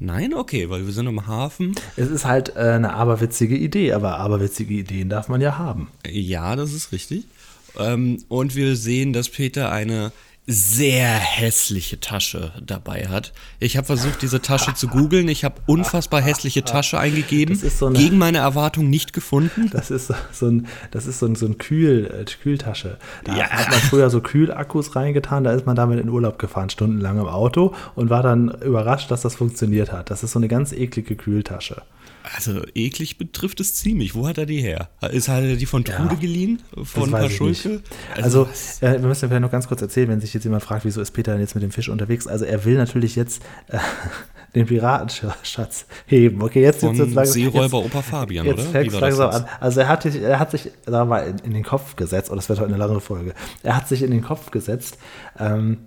[0.01, 1.75] Nein, okay, weil wir sind am Hafen.
[1.97, 5.89] Es ist halt äh, eine aberwitzige Idee, aber aberwitzige Ideen darf man ja haben.
[6.09, 7.25] Ja, das ist richtig.
[7.77, 10.13] Ähm, und wir sehen, dass Peter eine
[10.51, 13.35] sehr hässliche Tasche dabei hat.
[13.61, 15.29] Ich habe versucht, diese Tasche zu googeln.
[15.29, 17.55] Ich habe unfassbar hässliche Tasche eingegeben.
[17.55, 19.69] So eine- gegen meine Erwartung nicht gefunden.
[19.71, 22.97] Das ist so- so ein, das ist so ein, so ein Kühl, äh, Kühltasche.
[23.25, 23.51] Da Ja.
[23.51, 27.27] hat man früher so Kühlakkus reingetan, da ist man damit in Urlaub gefahren, stundenlang im
[27.27, 30.11] Auto und war dann überrascht, dass das funktioniert hat.
[30.11, 31.83] Das ist so eine ganz eklige Kühltasche.
[32.35, 34.15] Also eklig betrifft es ziemlich.
[34.15, 34.91] Wo hat er die her?
[35.13, 36.63] Ist hat er die von Trude Ja, geliehen?
[36.85, 37.83] Von ich Schulke?
[38.21, 40.85] Also, was- äh, wir müssen vielleicht noch ganz kurz erzählen, wenn sich jetzt jemand fragt,
[40.85, 42.27] wieso ist Peter denn jetzt mit dem Fisch unterwegs?
[42.27, 43.79] Also, er will natürlich jetzt äh,
[44.55, 46.43] den Piratenschatz heben.
[46.43, 48.85] Okay, jetzt Von jetzt, jetzt, Seeräuber Opa Fabian, jetzt oder?
[48.85, 49.37] das langsam jetzt?
[49.43, 49.49] an.
[49.61, 52.31] Also, er hat, sich- er hat sich, sagen wir mal, in, in den Kopf gesetzt,
[52.31, 53.35] und das wird heute eine lange Folge.
[53.63, 54.99] Er hat sich in den Kopf gesetzt,
[55.39, 55.79] ähm,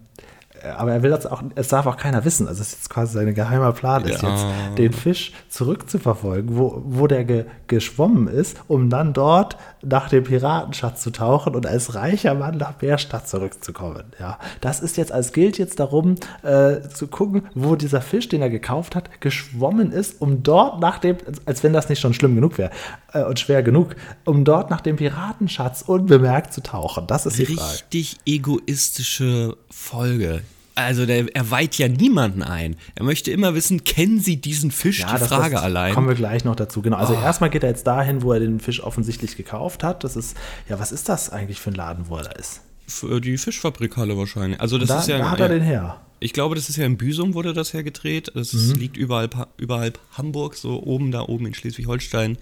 [0.78, 2.47] aber er will das auch, es darf auch keiner wissen.
[2.47, 4.30] Also, es ist jetzt quasi sein geheimer Plan, ist Ja.
[4.30, 4.45] jetzt,
[4.78, 11.02] den Fisch zurückzuverfolgen, wo, wo der ge, geschwommen ist, um dann dort nach dem Piratenschatz
[11.02, 14.04] zu tauchen und als reicher Mann nach Bärstadt zurückzukommen.
[14.19, 18.41] Ja, das ist jetzt, als gilt jetzt darum, äh, zu gucken, wo dieser Fisch, den
[18.41, 22.36] er gekauft hat, geschwommen ist, um dort nach dem, als wenn das nicht schon schlimm
[22.36, 22.71] genug wäre
[23.13, 23.95] äh, und schwer genug,
[24.26, 27.08] um dort nach dem Piratenschatz unbemerkt zu tauchen.
[27.08, 27.71] Das ist die Frage.
[27.71, 30.41] Richtig egoistische Folge.
[30.76, 32.76] Also der, er weiht ja niemanden ein.
[32.96, 34.98] Er möchte immer wissen, kennen Sie diesen Fisch?
[35.00, 35.94] die das- Frage das allein.
[35.94, 36.82] Kommen wir gleich noch dazu.
[36.82, 36.98] Genau.
[36.98, 40.04] Also erstmal geht er jetzt dahin, wo er den Fisch offensichtlich gekauft hat.
[40.04, 40.38] Das ist,
[40.70, 42.62] ja, was ist das eigentlich für ein Laden, wo er da ist?
[42.88, 44.60] Für die Fischfabrikhalle wahrscheinlich.
[44.62, 45.18] Also das Da, ist ja.
[45.20, 46.02] da hat er ja, den her.
[46.20, 48.32] Ich glaube, das ist ja in Büsum wurde das ja gedreht.
[48.36, 52.38] Das ist, liegt überall, überhalb Hamburg, so oben da oben in Schleswig-Holstein.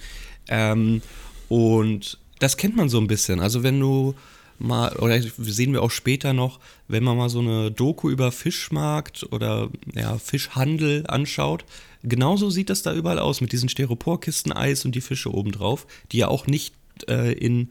[0.50, 1.02] Ähm,
[1.48, 3.40] und das kennt man so ein bisschen.
[3.40, 4.16] Also wenn du
[4.60, 9.28] mal, oder sehen wir auch später noch, wenn man mal so eine Doku über Fischmarkt
[9.32, 11.66] oder ja, Fischhandel anschaut,
[12.04, 16.18] genauso sieht das da überall aus mit diesen Styroporkisten Eis und die Fische obendrauf, die
[16.18, 16.74] ja auch nicht
[17.08, 17.70] äh, in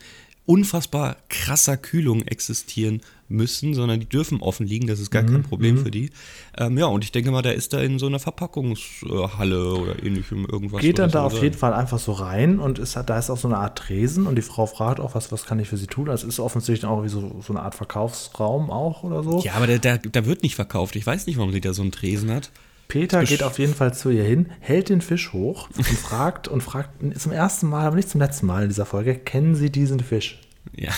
[0.49, 5.43] unfassbar krasser Kühlung existieren müssen, sondern die dürfen offen liegen, das ist gar Mhm, kein
[5.43, 6.09] Problem für die.
[6.57, 10.47] Ähm, ja, und ich denke mal, der ist da in so einer Verpackungshalle oder ähnlichem
[10.47, 10.81] irgendwas.
[10.81, 11.43] Geht dann da auf sein.
[11.45, 14.37] jeden Fall einfach so rein und ist, da ist auch so eine Art Tresen und
[14.37, 16.07] die Frau fragt auch, was, was kann ich für sie tun?
[16.07, 19.43] Das ist offensichtlich auch wie so, so eine Art Verkaufsraum auch oder so.
[19.45, 20.97] Ja, aber der, der, der wird nicht verkauft.
[20.97, 22.51] Ich weiß nicht, warum sie da so einen Tresen hat.
[22.89, 26.63] Peter geht auf jeden Fall zu ihr hin, hält den Fisch hoch und fragt und
[26.63, 30.01] fragt zum ersten Mal, aber nicht zum letzten Mal in dieser Folge, kennen Sie diesen
[30.01, 30.41] Fisch?
[30.75, 30.91] Ja.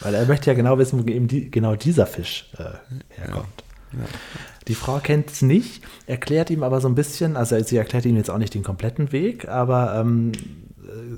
[0.00, 2.76] Weil er möchte ja genau wissen, wo eben die, genau dieser Fisch äh,
[3.08, 3.64] herkommt.
[4.66, 8.16] Die Frau kennt es nicht, erklärt ihm aber so ein bisschen, also sie erklärt ihm
[8.16, 10.32] jetzt auch nicht den kompletten Weg, aber ähm,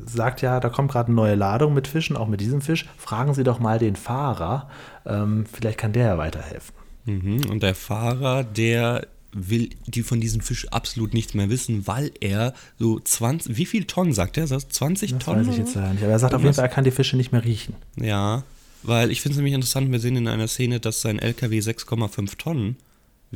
[0.07, 2.87] sagt ja, da kommt gerade eine neue Ladung mit Fischen, auch mit diesem Fisch.
[2.97, 4.69] Fragen Sie doch mal den Fahrer.
[5.05, 6.75] Ähm, vielleicht kann der ja weiterhelfen.
[7.07, 7.47] Mhm.
[7.51, 12.55] Und der Fahrer, der will die von diesem Fisch absolut nichts mehr wissen, weil er
[12.79, 14.47] so 20, wie viel Tonnen sagt er?
[14.47, 15.47] 20 Das Tonnen?
[15.47, 16.03] weiß ich jetzt leider nicht.
[16.03, 16.55] Aber er sagt auf jeden?
[16.55, 17.75] Fall, er kann die Fische nicht mehr riechen.
[18.01, 18.45] Ja,
[18.83, 22.39] weil ich finde es nämlich interessant, wir sehen in einer Szene, dass sein LKW 6,5
[22.39, 22.77] Tonnen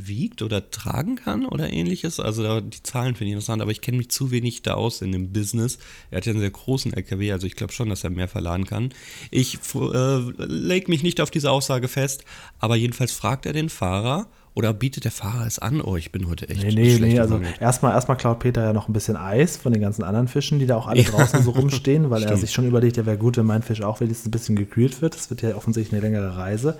[0.06, 2.20] wiegt oder tragen kann oder ähnliches.
[2.20, 5.02] Also da, die Zahlen finde ich interessant, aber ich kenne mich zu wenig da aus
[5.02, 5.78] in dem Business.
[6.10, 8.66] Er hat ja einen sehr großen LKW, also ich glaube schon, dass er mehr verladen
[8.66, 8.92] kann.
[9.30, 12.24] Ich äh, leg mich nicht auf diese Aussage fest,
[12.58, 15.80] aber jedenfalls fragt er den Fahrer oder bietet der Fahrer es an?
[15.80, 17.20] Oh, ich bin heute echt Nee, nee, schlecht nee.
[17.20, 20.58] Also erstmal, erstmal klaut Peter ja noch ein bisschen Eis von den ganzen anderen Fischen,
[20.58, 23.36] die da auch alle draußen so rumstehen, weil er sich schon überlegt, ja, wäre gut,
[23.36, 25.14] wenn mein Fisch auch wenigstens ein bisschen gekühlt wird.
[25.14, 26.76] Das wird ja offensichtlich eine längere Reise.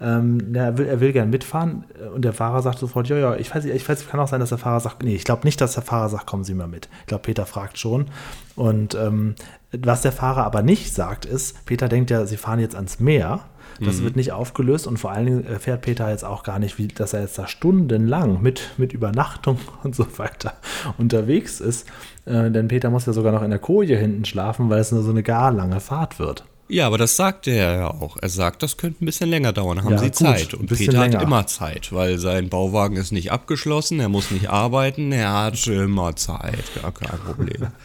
[0.00, 1.84] Ähm, er, will, er will gern mitfahren
[2.14, 4.50] und der Fahrer sagt sofort, ja, ja, ich weiß, ich weiß, kann auch sein, dass
[4.50, 6.88] der Fahrer sagt, nee, ich glaube nicht, dass der Fahrer sagt, kommen Sie mal mit.
[7.00, 8.06] Ich glaube, Peter fragt schon.
[8.54, 9.34] Und ähm,
[9.72, 13.40] was der Fahrer aber nicht sagt, ist, Peter denkt ja, sie fahren jetzt ans Meer.
[13.80, 16.88] Das wird nicht aufgelöst und vor allen Dingen erfährt Peter jetzt auch gar nicht, wie,
[16.88, 20.54] dass er jetzt da stundenlang mit, mit Übernachtung und so weiter
[20.98, 21.86] unterwegs ist.
[22.26, 25.02] Äh, denn Peter muss ja sogar noch in der Koje hinten schlafen, weil es nur
[25.02, 26.44] so eine gar lange Fahrt wird.
[26.66, 28.16] Ja, aber das sagt er ja auch.
[28.22, 29.84] Er sagt, das könnte ein bisschen länger dauern.
[29.84, 30.54] Haben Ja, Sie gut, Zeit?
[30.54, 31.18] ein Und bisschen Peter länger.
[31.18, 35.66] hat immer Zeit, weil sein Bauwagen ist nicht abgeschlossen, er muss nicht arbeiten, er hat
[35.66, 36.64] immer Zeit.
[36.80, 37.66] Gar kein Problem.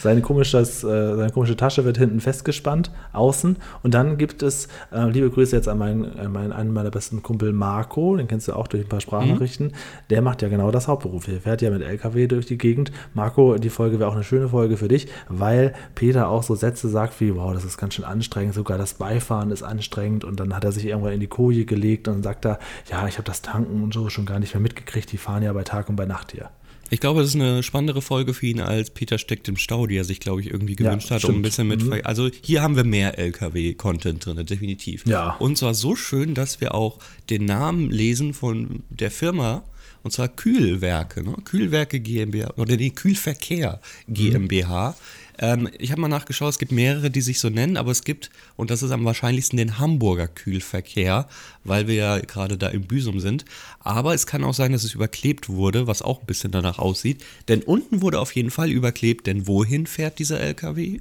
[0.00, 3.56] Seine, komisches, äh, seine komische Tasche wird hinten festgespannt, außen.
[3.82, 7.22] Und dann gibt es, äh, liebe Grüße jetzt an meinen, an meinen, einen meiner besten
[7.22, 9.72] Kumpel Marco, den kennst du auch durch ein paar Sprachnachrichten.
[10.10, 11.26] Der macht ja genau das Hauptberuf.
[11.26, 12.92] Der fährt ja mit LKW durch die Gegend.
[13.14, 16.88] Marco, die Folge wäre auch eine schöne Folge für dich, weil Peter auch so Sätze
[16.88, 20.24] sagt wie, wow, das ist ganz schön anstrengend, sogar das Beifahren ist anstrengend.
[20.24, 22.58] Und dann hat er sich irgendwann in die Koje gelegt und sagt da,
[22.90, 25.10] ja, ich habe das Tanken und so schon gar nicht mehr mitgekriegt.
[25.12, 26.50] Die fahren ja bei Tag und bei Nacht hier.
[26.90, 29.96] Ich glaube, es ist eine spannendere Folge für ihn als Peter steckt im Stau, die
[29.96, 31.82] er sich, glaube ich, irgendwie Ja, gewünscht hat, um ein bisschen mit.
[31.82, 32.00] Mhm.
[32.04, 35.06] Also hier haben wir mehr LKW-Content drin, definitiv.
[35.06, 35.36] Ja.
[35.38, 36.98] Und zwar so schön, dass wir auch
[37.30, 39.64] den Namen lesen von der Firma.
[40.02, 41.34] Und zwar Kühlwerke, ne?
[41.44, 44.94] Kühlwerke GmbH oder die Kühlverkehr GmbH.
[45.38, 48.30] Ähm, ich habe mal nachgeschaut, es gibt mehrere, die sich so nennen, aber es gibt,
[48.56, 51.28] und das ist am wahrscheinlichsten, den Hamburger Kühlverkehr,
[51.64, 53.44] weil wir ja gerade da im Büsum sind.
[53.80, 57.24] Aber es kann auch sein, dass es überklebt wurde, was auch ein bisschen danach aussieht.
[57.48, 61.00] Denn unten wurde auf jeden Fall überklebt, denn wohin fährt dieser LKW?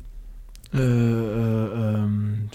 [0.73, 2.49] Äh, äh, ähm,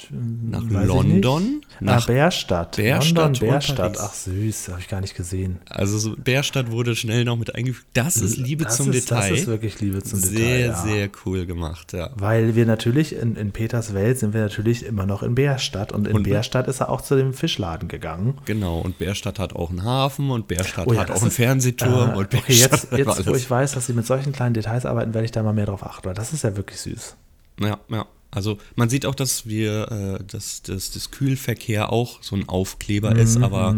[0.50, 1.60] Nach London?
[1.80, 2.76] Nach Nach Bärstadt.
[2.76, 3.96] Bärstadt London, Bärstadt.
[4.00, 5.58] Ach süß, habe ich gar nicht gesehen.
[5.70, 7.86] Also so Bärstadt wurde schnell noch mit eingefügt.
[7.94, 9.30] Das ist Liebe das zum ist, Detail.
[9.30, 10.66] Das ist wirklich Liebe zum sehr, Detail.
[10.66, 10.82] ja.
[10.82, 12.10] sehr cool gemacht, ja.
[12.16, 15.92] Weil wir natürlich in, in Peters Welt sind wir natürlich immer noch in Bärstadt.
[15.92, 18.34] Und in Und- Bärstadt ist er auch zu dem Fischladen gegangen.
[18.46, 21.36] Genau, und Bärstadt hat auch einen Hafen und Bärstadt Oh ja, hat auch einen ist-
[21.36, 24.86] Fernsehturm Äh, und okay, jetzt, jetzt wo ich weiß, dass sie mit solchen kleinen Details
[24.86, 27.14] arbeiten, werde ich da mal mehr drauf achten, weil das ist ja wirklich süß.
[27.60, 28.06] Ja, ja.
[28.30, 29.90] Also man sieht auch, dass wir,
[30.20, 33.74] äh, dass, dass das Kühlverkehr auch so ein Aufkleber Mhm, ist, aber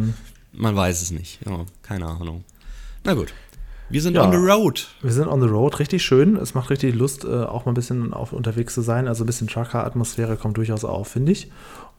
[0.53, 1.38] man weiß es nicht.
[1.47, 2.43] Ja, keine Ahnung.
[3.05, 3.33] Na gut.
[3.88, 4.25] Wir sind Ja.
[4.25, 4.88] on the road.
[5.03, 6.37] Wir sind on the road, richtig schön.
[6.37, 9.09] Es macht richtig Lust, äh, auch mal ein bisschen auf, unterwegs zu sein.
[9.09, 11.51] Also ein bisschen Trucker-Atmosphäre kommt durchaus auf, finde ich.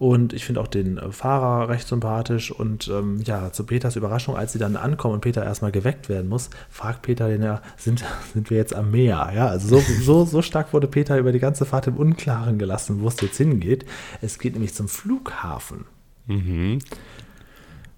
[0.01, 2.49] Und ich finde auch den äh, Fahrer recht sympathisch.
[2.49, 6.27] Und ähm, ja, zu Peters Überraschung, als sie dann ankommen und Peter erstmal geweckt werden
[6.27, 9.31] muss, fragt Peter den ja, sind, sind wir jetzt am Meer?
[9.35, 13.01] Ja, also so, so, so stark wurde Peter über die ganze Fahrt im Unklaren gelassen,
[13.01, 13.85] wo es jetzt hingeht.
[14.23, 15.85] Es geht nämlich zum Flughafen.
[16.25, 16.79] Mhm.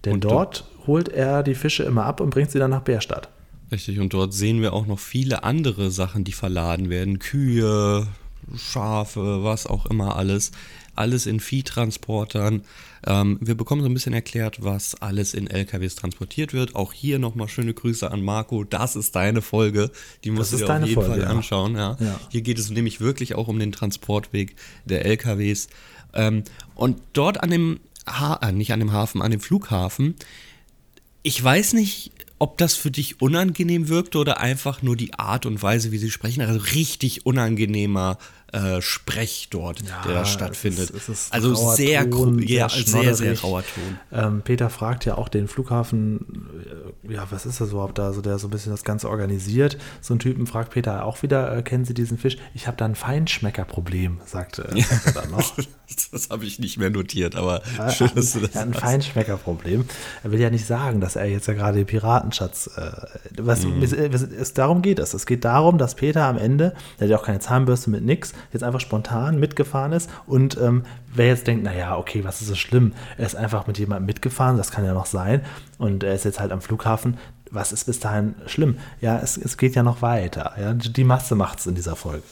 [0.03, 3.29] Denn Und dort holt er die Fische immer ab und bringt sie dann nach Bärstadt.
[3.71, 7.19] Richtig, und dort sehen wir auch noch viele andere Sachen, die verladen werden.
[7.19, 8.07] Kühe,
[8.57, 10.51] Schafe, was auch immer alles.
[10.95, 12.63] Alles in Viehtransportern.
[13.05, 16.75] Ähm, wir bekommen so ein bisschen erklärt, was alles in LKWs transportiert wird.
[16.75, 18.63] Auch hier nochmal schöne Grüße an Marco.
[18.63, 19.91] Das ist deine Folge.
[20.23, 21.27] Die musst du dir auf jeden Folge, Fall ja.
[21.27, 21.75] anschauen.
[21.75, 21.97] Ja.
[21.99, 22.19] Ja.
[22.29, 25.67] Hier geht es nämlich wirklich auch um den Transportweg der LKWs.
[26.13, 26.43] Ähm,
[26.75, 30.15] und dort an dem, ha äh, nicht an dem Hafen, an dem Flughafen,
[31.23, 35.63] ich weiß nicht, ob das für dich unangenehm wirkte oder einfach nur die Art und
[35.63, 36.41] Weise, wie sie sprechen.
[36.41, 38.17] Also richtig unangenehmer
[38.53, 40.89] äh, Sprech dort, der da es stattfindet.
[40.91, 43.97] ist- es ist also sehr, Ton, ja, sehr sehr, rauer Ton.
[44.11, 46.47] Ähm, Peter fragt ja auch den Flughafen,
[47.09, 49.77] äh, ja, was ist das überhaupt da, also der so ein bisschen das Ganze organisiert.
[50.01, 52.37] So ein Typen fragt Peter auch wieder, äh, kennen Sie diesen Fisch?
[52.53, 55.53] Ich habe da ein Feinschmeckerproblem, sagt, äh, sagt er dann noch.
[56.11, 57.61] Das habe ich nicht mehr notiert, aber
[57.91, 58.73] schön, dass du das er hat ein.
[58.73, 59.85] Feinschmeckerproblem.
[60.23, 62.69] Er will ja nicht sagen, dass er jetzt ja gerade den Piratenschatz.
[62.77, 62.91] Äh,
[63.41, 63.81] was, Mhm.
[63.83, 65.13] es, es, es, darum geht es.
[65.13, 68.33] Es geht darum, dass Peter am Ende, der hat ja auch keine Zahnbürste mit nix,
[68.51, 70.09] jetzt einfach spontan mitgefahren ist.
[70.25, 72.93] Und ähm, wer jetzt denkt, naja, okay, was ist so schlimm?
[73.17, 75.41] Er ist einfach mit jemandem mitgefahren, das kann ja noch sein.
[75.77, 77.17] Und er ist jetzt halt am Flughafen.
[77.51, 78.77] Was ist bis dahin schlimm?
[78.99, 80.53] Ja, es, es geht ja noch weiter.
[80.59, 80.73] Ja?
[80.73, 82.23] Die Masse macht es in dieser Folge.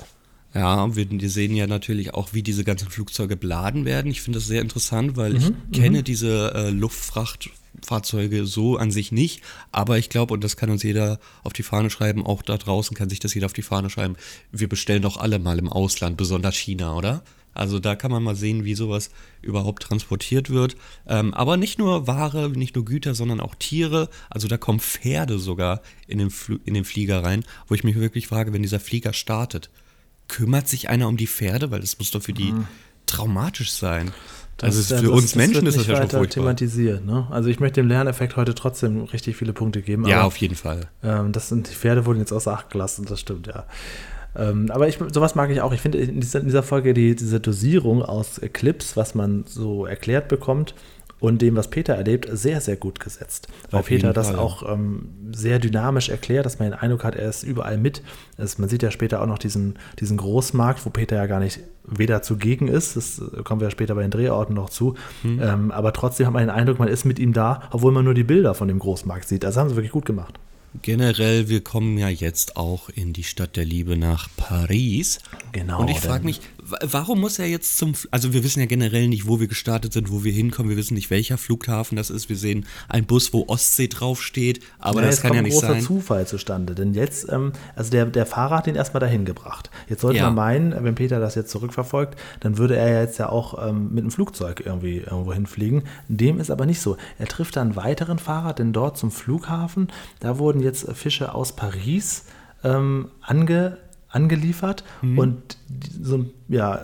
[0.54, 4.12] Ja, wir, wir sehen ja natürlich auch, wie diese ganzen Flugzeuge beladen werden.
[4.12, 6.69] Ich finde das sehr interessant, weil ich kenne diese äh,
[7.82, 9.42] Luftfrachtfahrzeuge so an sich nicht.
[9.72, 12.96] Aber ich glaube, und das kann uns jeder auf die Fahne schreiben, auch da draußen
[12.96, 14.16] kann sich das jeder auf die Fahne schreiben,
[14.52, 17.24] wir bestellen doch alle mal im Ausland, besonders China, oder?
[17.54, 19.10] Also da kann man mal sehen, wie sowas
[19.42, 20.78] überhaupt transportiert wird.
[21.06, 24.10] Ähm, aber nicht nur Ware, nicht nur Güter, sondern auch Tiere.
[24.30, 27.96] Also da kommen Pferde sogar in den, Fl in den Flieger rein, wo ich mich
[27.96, 29.70] wirklich frage, wenn dieser Flieger startet,
[30.30, 31.72] kümmert sich einer um die Pferde?
[31.72, 32.54] Weil das muss doch für die
[33.06, 34.14] traumatisch sein.
[34.62, 36.44] Also Das- für das- uns Menschen wird ist das ja schon weiter furchtbar.
[36.44, 37.06] thematisiert.
[37.06, 37.28] Ne?
[37.32, 40.06] Also ich möchte dem Lerneffekt heute trotzdem richtig viele Punkte geben.
[40.08, 40.88] Ja, aber, auf jeden Fall.
[41.04, 43.66] ähm, das sind die Pferde wurden jetzt außer Acht gelassen, das stimmt ja.
[44.34, 45.74] Ähm, aber ich, sowas mag ich auch.
[45.74, 49.86] Ich finde in dieser, in dieser Folge die, diese Dosierung aus Clips, was man so
[49.86, 50.74] erklärt bekommt
[51.22, 53.48] und dem, was Peter erlebt, sehr, sehr gut gesetzt.
[53.70, 54.40] Weil Auf Peter das Fall.
[54.40, 58.02] auch ähm, sehr dynamisch erklärt, dass man den Eindruck hat, er ist überall mit.
[58.38, 61.60] Es, man sieht ja später auch noch diesen, diesen Großmarkt, wo Peter ja gar nicht
[61.86, 65.40] weder zugegen ist, das äh, kommen wir später bei den Drehorten noch zu, Hm.
[65.42, 68.14] ähm, aber trotzdem hat man den Eindruck, man ist mit ihm da, obwohl man nur
[68.16, 69.44] die Bilder von dem Großmarkt sieht.
[69.44, 70.40] Das haben sie wirklich gut gemacht.
[70.82, 75.20] Generell, wir kommen ja jetzt auch in die Stadt der Liebe nach Paris.
[75.52, 76.40] Genau, Und ich frage mich,
[76.84, 77.92] warum muss er jetzt zum.
[77.92, 80.70] F- Also, wir wissen ja generell nicht, wo wir gestartet sind, wo wir hinkommen.
[80.70, 82.30] Wir wissen nicht, welcher Flughafen das ist.
[82.30, 84.62] Wir sehen einen Bus, wo Ostsee draufsteht.
[84.80, 85.82] Aber Ja, das kann ja ein nicht großer sein.
[85.82, 86.76] Zufall zustande.
[86.76, 89.70] Denn jetzt, ähm, also der, der Fahrer hat ihn erstmal dahin gebracht.
[89.90, 90.26] Jetzt sollte Ja.
[90.26, 93.90] man meinen, wenn Peter das jetzt zurückverfolgt, dann würde er ja jetzt ja auch ähm,
[93.94, 95.84] mit einem Flugzeug irgendwie irgendwo hinfliegen.
[96.08, 96.98] Dem ist aber nicht so.
[97.20, 99.88] Er trifft dann einen weiteren Fahrer, denn dort zum Flughafen,
[100.20, 102.26] da wurden jetzt Fische aus Paris
[102.64, 103.78] ähm, ange,
[104.12, 104.84] angeliefert.
[105.02, 105.17] Mhm.
[105.17, 105.58] Und
[106.02, 106.82] so, ja,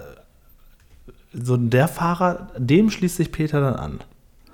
[1.34, 4.00] so der Fahrer, dem schließt sich Peter dann an.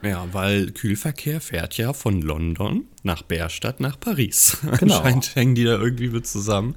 [0.02, 4.58] Ja, weil Kühlverkehr fährt ja von London nach Bärstadt nach Paris.
[4.80, 4.98] Genau.
[4.98, 6.76] Anscheinend hängen die da irgendwie mit zusammen.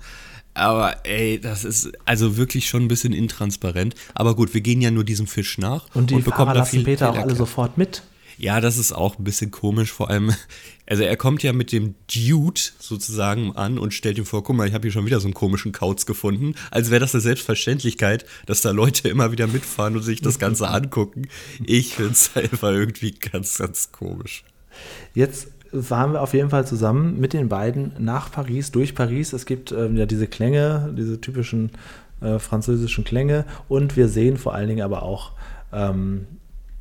[0.54, 3.94] Aber ey, das ist also wirklich schon ein bisschen intransparent.
[4.14, 6.70] Aber gut, wir gehen ja nur diesem Fisch nach Und die bekommen Fahrer da lassen
[6.70, 8.02] viel Peter auch alle sofort mit.
[8.38, 10.32] Ja, das ist auch ein bisschen komisch, vor allem,
[10.86, 14.68] also er kommt ja mit dem Dude sozusagen an und stellt ihm vor, guck mal,
[14.68, 18.26] ich habe hier schon wieder so einen komischen Kauz gefunden, als wäre das eine Selbstverständlichkeit,
[18.46, 21.28] dass da Leute immer wieder mitfahren und sich das Ganze angucken.
[21.64, 24.44] Ich finde es einfach irgendwie ganz, ganz komisch.
[25.14, 29.32] Jetzt fahren wir auf jeden Fall zusammen mit den beiden nach Paris, durch Paris.
[29.32, 31.70] Es gibt ähm, ja diese Klänge, diese typischen
[32.20, 35.32] äh, französischen Klänge und wir sehen vor allen Dingen aber auch
[35.72, 36.26] ähm,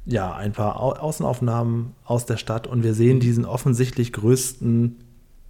[0.05, 4.97] ja, ein paar Au Außenaufnahmen aus der Stadt und wir sehen diesen offensichtlich größten,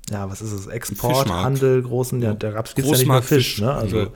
[0.09, 1.43] ja, was ist es, Export, Fischmarkt.
[1.43, 3.73] Handel, großen, ja, da gab es ja nicht nur Fisch, ne?
[3.73, 4.07] Also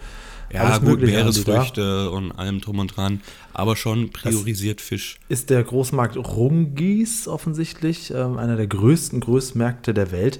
[0.52, 1.02] ja, alles gut.
[1.02, 3.22] Meeresfrüchte und allem drum und dran,
[3.54, 5.20] aber schon priorisiert Fisch.
[5.30, 10.40] ist der Großmarkt Rungis offensichtlich, ähm, einer der größten Großmärkte der Welt.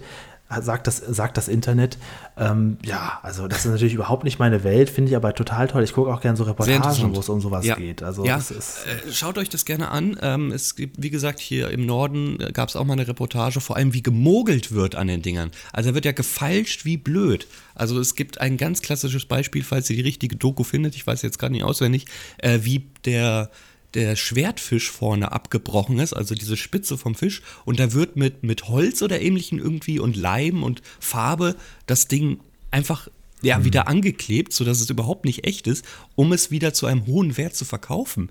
[0.62, 1.98] Sagt das, sagt das Internet.
[2.36, 5.84] Ähm, ja, also das ist natürlich überhaupt nicht meine Welt, finde ich aber total toll.
[5.84, 7.76] Ich gucke auch gerne so Reportagen, wo es um sowas ja.
[7.76, 8.02] geht.
[8.02, 10.18] Also ja, äh, schaut euch das gerne an.
[10.22, 13.76] Ähm, es gibt, wie gesagt, hier im Norden gab es auch mal eine Reportage, vor
[13.76, 15.52] allem wie gemogelt wird an den Dingern.
[15.72, 17.48] Also da wird ja gefeilscht wie blöd.
[17.76, 21.22] Also es gibt ein ganz klassisches Beispiel, falls ihr die richtige Doku findet, ich weiß
[21.22, 22.06] jetzt gerade nicht auswendig,
[22.40, 23.50] äh, wie der
[23.94, 28.68] der Schwertfisch vorne abgebrochen ist, also diese Spitze vom Fisch, und da wird mit, mit
[28.68, 31.56] Holz oder ähnlichem irgendwie und Leim und Farbe
[31.88, 32.40] das Ding
[32.72, 33.08] einfach
[33.42, 37.38] ja, wieder angeklebt, sodass es überhaupt nicht echt ist, um es wieder zu einem hohen
[37.38, 38.30] Wert zu verkaufen.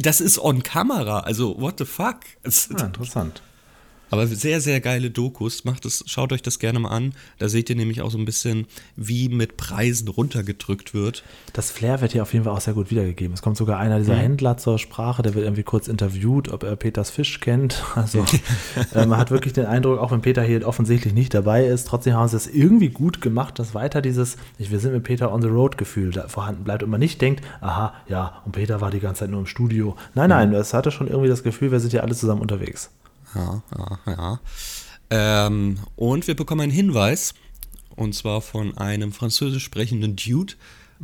[0.00, 2.20] Das ist on Kamera, also what the fuck?
[2.44, 3.42] Ja, interessant.
[4.10, 5.64] Aber sehr, sehr geile Dokus.
[5.64, 7.14] Macht es, schaut euch das gerne mal an.
[7.38, 8.66] Da seht ihr nämlich auch so ein bisschen,
[8.96, 11.24] wie mit Preisen runtergedrückt wird.
[11.52, 13.34] Das Flair wird hier auf jeden Fall auch sehr gut wiedergegeben.
[13.34, 14.02] Es kommt sogar einer Mhm.
[14.02, 17.82] dieser Händler zur Sprache, der wird irgendwie kurz interviewt, ob er Peters Fisch kennt.
[17.96, 18.24] Also
[18.94, 22.14] äh, man hat wirklich den Eindruck, auch wenn Peter hier offensichtlich nicht dabei ist, trotzdem
[22.14, 25.42] haben sie es irgendwie gut gemacht, dass weiter dieses, ich, wir sind mit Peter on
[25.42, 28.90] the road Gefühl da vorhanden bleibt und man nicht denkt, aha, ja, und Peter war
[28.90, 29.96] die ganze Zeit nur im Studio.
[30.14, 32.90] Nein, nein, es hatte schon irgendwie das Gefühl, wir sind ja alle zusammen unterwegs.
[33.36, 34.40] Ja, ja, ja.
[35.10, 37.34] Ähm, und wir bekommen einen Hinweis,
[37.94, 40.54] und zwar von einem französisch sprechenden Dude,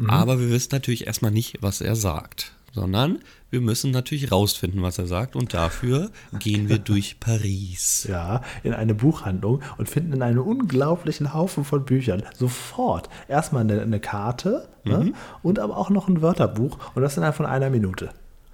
[0.08, 3.18] aber wir wissen natürlich erstmal nicht, was er sagt, sondern
[3.50, 8.06] wir müssen natürlich rausfinden, was er sagt, und dafür gehen wir durch Paris.
[8.08, 12.22] Ja, in eine Buchhandlung und finden in einem unglaublichen Haufen von Büchern.
[12.34, 16.78] Sofort erstmal eine, eine Karte ne, und aber auch noch ein Wörterbuch.
[16.94, 18.08] Und das innerhalb von einer Minute.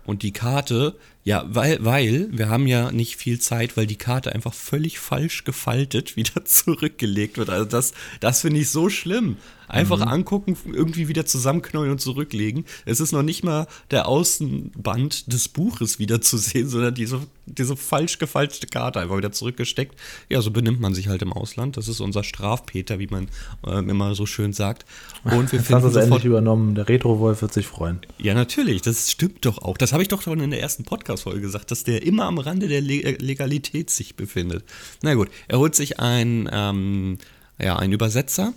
[0.09, 4.33] Und die Karte, ja, weil, weil wir haben ja nicht viel Zeit, weil die Karte
[4.35, 7.51] einfach völlig falsch gefaltet wieder zurückgelegt wird.
[7.51, 9.37] Also das, das finde ich so schlimm.
[9.68, 12.64] Einfach angucken, irgendwie wieder zusammenknäulen und zurücklegen.
[12.85, 17.76] Es ist noch nicht mal der Außenband des Buches wieder zu sehen, sondern diese, diese
[17.76, 19.98] falsch gefalschte Karte einfach wieder zurückgesteckt.
[20.28, 21.76] Ja, so benimmt man sich halt im Ausland.
[21.76, 23.28] Das ist unser Strafpeter, wie man
[23.66, 24.85] äh, immer so schön sagt.
[25.24, 26.74] Und wir Jetzt hast du finden es endlich übernommen.
[26.74, 28.00] Der Retro-Wolf wird sich freuen.
[28.18, 29.76] ja, natürlich, das stimmt doch auch.
[29.76, 32.68] Das habe ich doch schon in der ersten Podcast-Folge gesagt, dass der immer am Rande
[32.68, 34.64] der Le Legalität sich befindet.
[35.02, 37.18] Na gut, er holt sich ein, ähm,
[37.61, 38.52] ja, einen Übersetzer.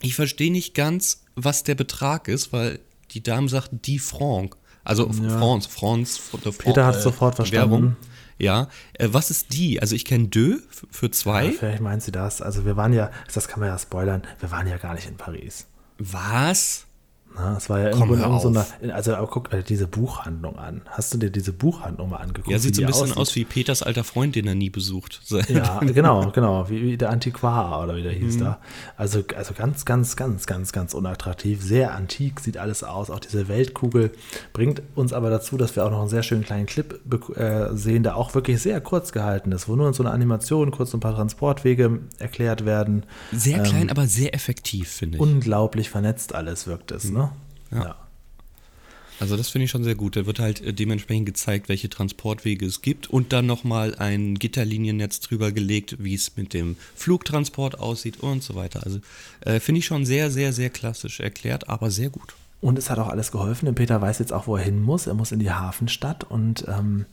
[0.00, 2.78] Ich verstehe nicht ganz, was der Betrag ist, weil
[3.10, 4.56] die Dame sagt die Franc.
[4.84, 7.70] Also France, France, de Fran- Peter hat's äh, sofort verstanden.
[7.70, 7.96] Währung.
[8.38, 9.80] Ja, äh, was ist die?
[9.80, 11.46] Also ich kenne deux für zwei.
[11.46, 12.40] Ja, vielleicht meint sie das.
[12.40, 15.16] Also wir waren ja, das kann man ja spoilern, wir waren ja gar nicht in
[15.16, 15.66] Paris.
[15.98, 16.86] Was?
[17.34, 18.74] Na, es war ja Komm, irgendwo auf.
[18.80, 20.82] in- also aber guck dir diese Buchhandlung an.
[20.86, 22.48] Hast du dir diese Buchhandlung mal angeguckt?
[22.50, 23.16] Ja, sieht so ein bisschen aussieht?
[23.16, 25.20] aus wie Peters alter Freund, den er nie besucht.
[25.48, 28.40] Ja, genau, genau, wie, wie der Antiquar oder wie der hieß Mhm.
[28.40, 28.58] da.
[28.96, 33.08] Also, also ganz, ganz, ganz, ganz, ganz unattraktiv, sehr antik sieht alles aus.
[33.10, 34.10] Auch diese Weltkugel
[34.52, 36.98] bringt uns aber dazu, dass wir auch noch einen sehr schönen kleinen Clip
[37.36, 40.70] äh, sehen, der auch wirklich sehr kurz gehalten ist, wo nur in so einer Animation
[40.72, 43.04] kurz ein paar Transportwege erklärt werden.
[43.32, 45.22] Sehr klein, aber sehr effektiv, finde ich.
[45.22, 47.27] Unglaublich vernetzt alles wirkt es, ne?
[47.70, 47.96] Ja.
[49.20, 50.16] Also das finde ich schon sehr gut.
[50.16, 55.20] Da wird halt äh, dementsprechend gezeigt, welche Transportwege es gibt und dann nochmal ein Gitterliniennetz
[55.20, 58.84] drüber gelegt, wie es mit dem Flugtransport aussieht und so weiter.
[58.84, 59.00] Also
[59.40, 62.34] äh, finde ich schon sehr, sehr, sehr klassisch erklärt, aber sehr gut.
[62.60, 65.06] Und es hat auch alles geholfen, denn Peter weiß jetzt auch, wo er hin muss.
[65.06, 67.06] Er muss in die Hafenstadt und ähm,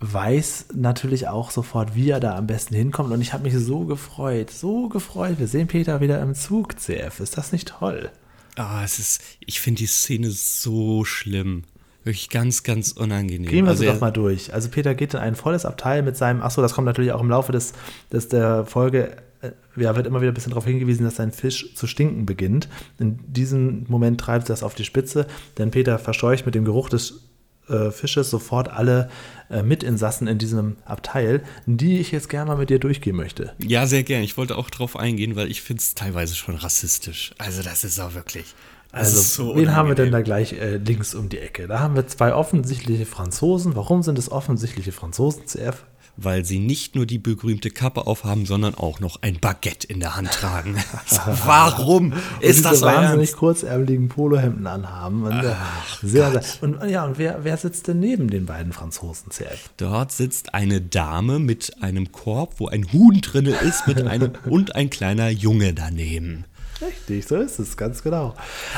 [0.00, 3.12] weiß natürlich auch sofort, wie er da am besten hinkommt.
[3.12, 5.38] Und ich habe mich so gefreut, so gefreut.
[5.38, 7.20] Wir sehen Peter wieder im Zug, CF.
[7.20, 8.10] Ist das nicht toll?
[8.56, 11.64] Ah, es ist, ich finde die Szene so schlimm.
[12.04, 13.50] Wirklich ganz, ganz unangenehm.
[13.50, 14.52] Gehen wir also sie doch mal durch.
[14.52, 17.30] Also Peter geht in ein volles Abteil mit seinem, achso, das kommt natürlich auch im
[17.30, 17.72] Laufe des,
[18.12, 21.74] des der Folge, äh, ja, wird immer wieder ein bisschen darauf hingewiesen, dass sein Fisch
[21.74, 22.68] zu stinken beginnt.
[22.98, 27.22] In diesem Moment treibt das auf die Spitze, denn Peter verscheucht mit dem Geruch des
[27.68, 29.10] äh, Fisches sofort alle
[29.50, 33.52] äh, Mitinsassen in diesem Abteil, die ich jetzt gerne mal mit dir durchgehen möchte.
[33.64, 34.22] Ja, sehr gern.
[34.22, 37.34] Ich wollte auch drauf eingehen, weil ich finde es teilweise schon rassistisch.
[37.38, 38.54] Also das ist auch wirklich.
[38.92, 40.12] Also, so wen haben wir denn unangenehm.
[40.12, 41.66] da gleich äh, links um die Ecke?
[41.66, 43.74] Da haben wir zwei offensichtliche Franzosen.
[43.74, 45.84] Warum sind es offensichtliche Franzosen, CF?
[46.16, 50.16] Weil sie nicht nur die berühmte Kappe aufhaben, sondern auch noch ein Baguette in der
[50.16, 50.76] Hand tragen.
[51.44, 53.36] Warum ist diese das wahnsinnig ernst?
[53.36, 55.24] kurzärmeligen Polohemden anhaben.
[55.24, 55.54] Und, äh,
[56.02, 59.70] sehr, sehr, und ja, und wer, wer sitzt denn neben den beiden Franzosen, CF?
[59.76, 64.76] Dort sitzt eine Dame mit einem Korb, wo ein Huhn drin ist, mit einem und
[64.76, 66.44] ein kleiner Junge daneben.
[66.80, 68.34] Richtig, so ist es, ganz genau.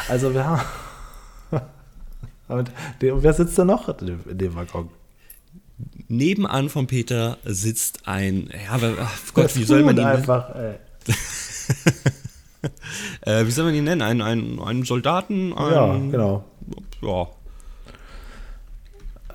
[0.09, 0.62] Also wir haben.
[2.49, 2.70] Und
[3.01, 4.88] wer sitzt da noch in dem, in dem Waggon?
[6.09, 10.17] Nebenan von Peter sitzt ein, ja, wer- ach Gott, Das wie soll man ihn nennen?
[10.19, 10.75] einfach, ey.
[13.21, 14.03] Äh, wie soll man ihn nennen?
[14.03, 15.53] Ein, ein, einen Soldaten?
[15.53, 16.45] Ein, Ja, genau.
[17.03, 17.29] Ja,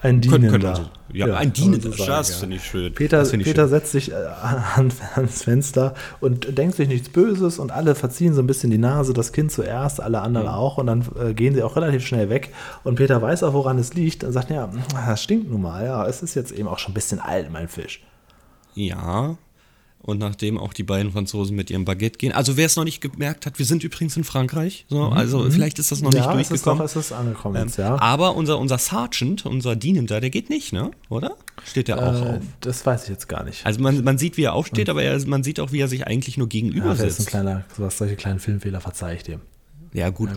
[0.04, 0.76] Ein Dienender.
[0.76, 2.94] so- ja, ein Dienender, sagen, das finde ich schön.
[2.94, 3.70] Peter, ich Peter schön.
[3.70, 4.16] setzt sich äh,
[4.76, 8.78] an, ans Fenster und denkt sich nichts Böses und alle verziehen so ein bisschen die
[8.80, 10.54] Nase, das Kind zuerst, alle anderen Mhm.
[10.54, 12.52] auch und dann äh, gehen sie auch relativ schnell weg
[12.84, 14.70] und Peter weiß auch, woran es liegt und sagt, ja,
[15.06, 17.68] das stinkt nun mal, ja, es ist jetzt eben auch schon ein bisschen alt, mein
[17.68, 18.02] Fisch.
[18.74, 19.36] Ja.
[20.04, 22.32] Und nachdem auch die beiden Franzosen mit ihrem Baguette gehen.
[22.32, 24.86] Also wer es noch nicht gemerkt hat, wir sind übrigens in Frankreich.
[24.90, 26.26] So, also vielleicht ist das noch nicht Mhm.
[26.26, 26.80] ja, es ist durchgekommen.
[26.80, 28.02] doch, es ist angekommen Ähm, jetzt, ja.
[28.02, 30.90] Aber unser, unser Sergeant, unser Dienender, der geht nicht, ne?
[31.10, 31.36] Oder?
[31.64, 32.42] Steht der auch Äh, auf?
[32.62, 33.64] das weiß ich jetzt gar nicht.
[33.64, 36.08] Also man, man sieht, wie er aufsteht, aber er, man sieht auch, wie er sich
[36.08, 37.28] eigentlich nur gegenüber ja, das ist ein sitzt.
[37.30, 39.42] kleiner, sowas, solche kleinen Filmfehler verzeihe ich dem.
[39.94, 40.30] Ja, gut,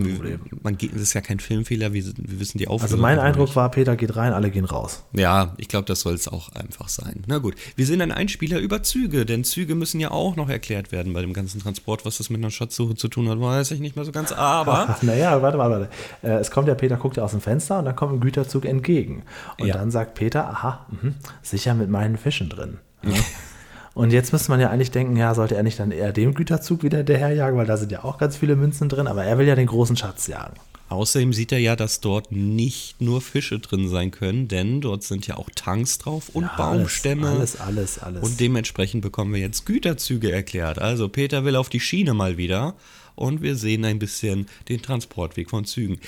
[0.62, 2.96] man geht, das ist ja kein Filmfehler, wir, wir wissen die Auflösung.
[2.96, 3.56] Also mein Eindruck nicht.
[3.56, 5.04] war, Peter geht rein, alle gehen raus.
[5.12, 7.22] Ja, ich glaube, das soll es auch einfach sein.
[7.28, 10.90] Na gut, wir sehen einen Einspieler über Züge, denn Züge müssen ja auch noch erklärt
[10.90, 12.04] werden bei dem ganzen Transport.
[12.04, 14.32] Was das mit einer Schatzsuche zu tun hat, weiß ich nicht mehr so ganz.
[14.32, 15.88] Aber naja, warte, warte, warte.
[16.22, 18.64] Äh, es kommt ja, Peter guckt ja aus dem Fenster und dann kommt ein Güterzug
[18.64, 19.22] entgegen.
[19.58, 19.74] Und Ja.
[19.74, 22.78] dann sagt Peter, aha, mhm, sicher mit meinen Fischen drin.
[23.04, 23.12] Ja.
[23.94, 26.82] Und jetzt müsste man ja eigentlich denken, ja, sollte er nicht dann eher dem Güterzug
[26.82, 29.54] wieder hinterherjagen, weil da sind ja auch ganz viele Münzen drin, aber er will ja
[29.54, 30.54] den großen Schatz jagen.
[30.88, 35.26] außerdem sieht er ja, dass dort nicht nur Fische drin sein können, denn dort sind
[35.26, 37.28] ja auch Tanks drauf und Ja, Baumstämme.
[37.28, 38.22] Alles, alles, alles.
[38.22, 40.78] Und dementsprechend bekommen wir jetzt Güterzüge erklärt.
[40.80, 42.74] Also Peter will auf die Schiene mal wieder
[43.14, 45.98] und wir sehen ein bisschen den Transportweg von Zügen.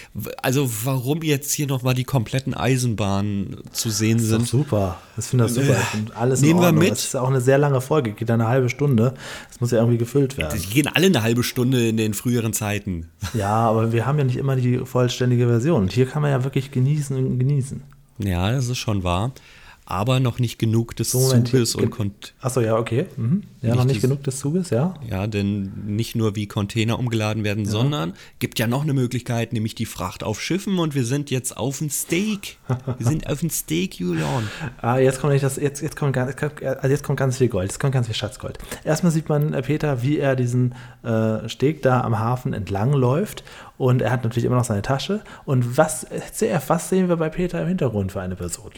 [0.42, 4.46] Also warum jetzt hier nochmal die kompletten Eisenbahnen zu sehen Das sind?
[4.48, 4.98] super.
[5.16, 5.74] Das finde ich super.
[5.74, 6.92] Find alles Nehmen wir mit.
[6.92, 9.14] Es ist auch eine sehr lange Folge, geht eine halbe Stunde.
[9.48, 10.60] Das muss ja irgendwie gefüllt werden.
[10.60, 13.08] Die gehen alle eine halbe Stunde in den früheren Zeiten.
[13.34, 15.82] Ja, aber wir haben ja nicht immer die vollständige Version.
[15.82, 17.82] Und hier kann man ja wirklich genießen und genießen.
[18.18, 19.32] Ja, das ist schon wahr.
[19.86, 23.06] Aber noch nicht genug des Moment, Zuges ge- und Kont Achso, ja, okay.
[23.16, 23.44] Mhm.
[23.62, 24.94] Ja, noch Nicht nicht dies- genug des Zuges, ja.
[25.08, 29.74] ja, denn nicht nur wie Container umgeladen werden, sondern gibt ja noch eine Möglichkeit, nämlich
[29.74, 32.58] die Fracht auf Schiffen und wir sind jetzt auf ein Steak.
[32.98, 34.48] Wir sind auf ein Steak, Julian.
[34.82, 37.70] Ah, jetzt kommt nicht das, jetzt, jetzt kommt ganz, also jetzt kommt ganz viel Gold,
[37.70, 38.58] jetzt kommt ganz viel Schatzgold.
[38.84, 43.42] Erstmal sieht man äh, Peter, wie er diesen äh, Steg da am Hafen entlang läuft
[43.78, 45.22] und er hat natürlich immer noch seine Tasche.
[45.44, 46.06] Und was,
[46.66, 48.70] was sehen wir bei Peter im Hintergrund für eine Person?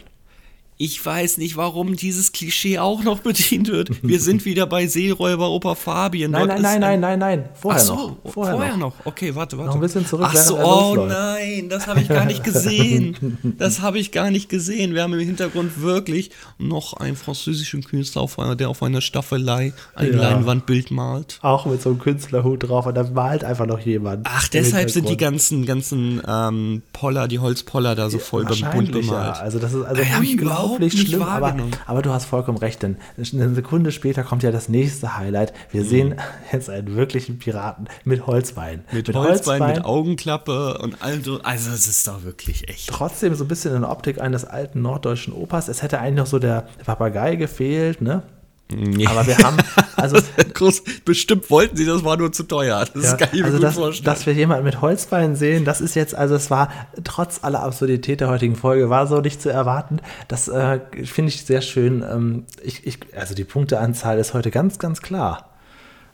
[0.81, 4.01] Ich weiß nicht, warum dieses Klischee auch noch bedient wird.
[4.01, 6.31] Wir sind wieder bei Seeräuber Opa Fabian.
[6.31, 8.31] Nein, nein, nein, ein- nein, nein, nein, vorher Ach so, noch.
[8.31, 8.93] Vorher, noch.
[9.03, 9.67] Okay, warte, warte.
[9.71, 13.37] Noch ein bisschen zurück, Ach so, oh nein, das habe ich gar nicht gesehen.
[13.57, 14.93] Das habe ich gar nicht gesehen.
[14.93, 19.73] Wir haben im Hintergrund wirklich noch einen französischen Künstler, auf einer, der auf einer Staffelei
[19.95, 20.29] ein Ja.
[20.29, 21.39] Leinwandbild malt.
[21.41, 24.25] Auch mit so einem Künstlerhut drauf und da malt einfach noch jemand.
[24.31, 28.91] Ach, deshalb sind die ganzen, ganzen ähm, Poller, die Holzpoller da so voll bunt Wahrscheinlich,
[28.91, 29.35] bemalt.
[29.35, 29.41] Ja.
[29.41, 31.55] Also das ist also Ey, hab ich überhaupt unglaublich nicht schlimm, aber,
[31.85, 35.53] aber du hast vollkommen recht, denn eine Sekunde später kommt ja das nächste Highlight.
[35.71, 36.15] Wir sehen
[36.51, 38.83] jetzt einen wirklichen Piraten mit Holzbein.
[38.91, 38.97] Mhm.
[38.97, 41.41] Mit, Holzbein, mit Augenklappe und all so.
[41.41, 42.89] Also es ist doch wirklich echt.
[42.89, 45.67] Trotzdem so ein bisschen in der Optik eines alten norddeutschen Opas.
[45.67, 48.23] Es hätte eigentlich noch so der Papagei gefehlt, ne?
[48.71, 49.57] Aber wir haben,
[49.95, 50.17] also
[50.53, 52.85] Groß, bestimmt wollten sie, das war nur zu teuer.
[52.93, 54.05] Das Ja, kann ich mir also gut dass, vorstellen.
[54.05, 56.69] dass wir jemanden mit Holzbein sehen, das ist jetzt, also es war
[57.03, 60.01] trotz aller Absurdität der heutigen Folge, war so nicht zu erwarten.
[60.27, 62.03] Das äh, finde ich sehr schön.
[62.03, 65.49] Ähm, ich, ich, also die Punkteanzahl ist heute ganz, ganz klar.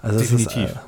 [0.01, 0.75] Also es ist, Definitiv.
[0.75, 0.79] äh,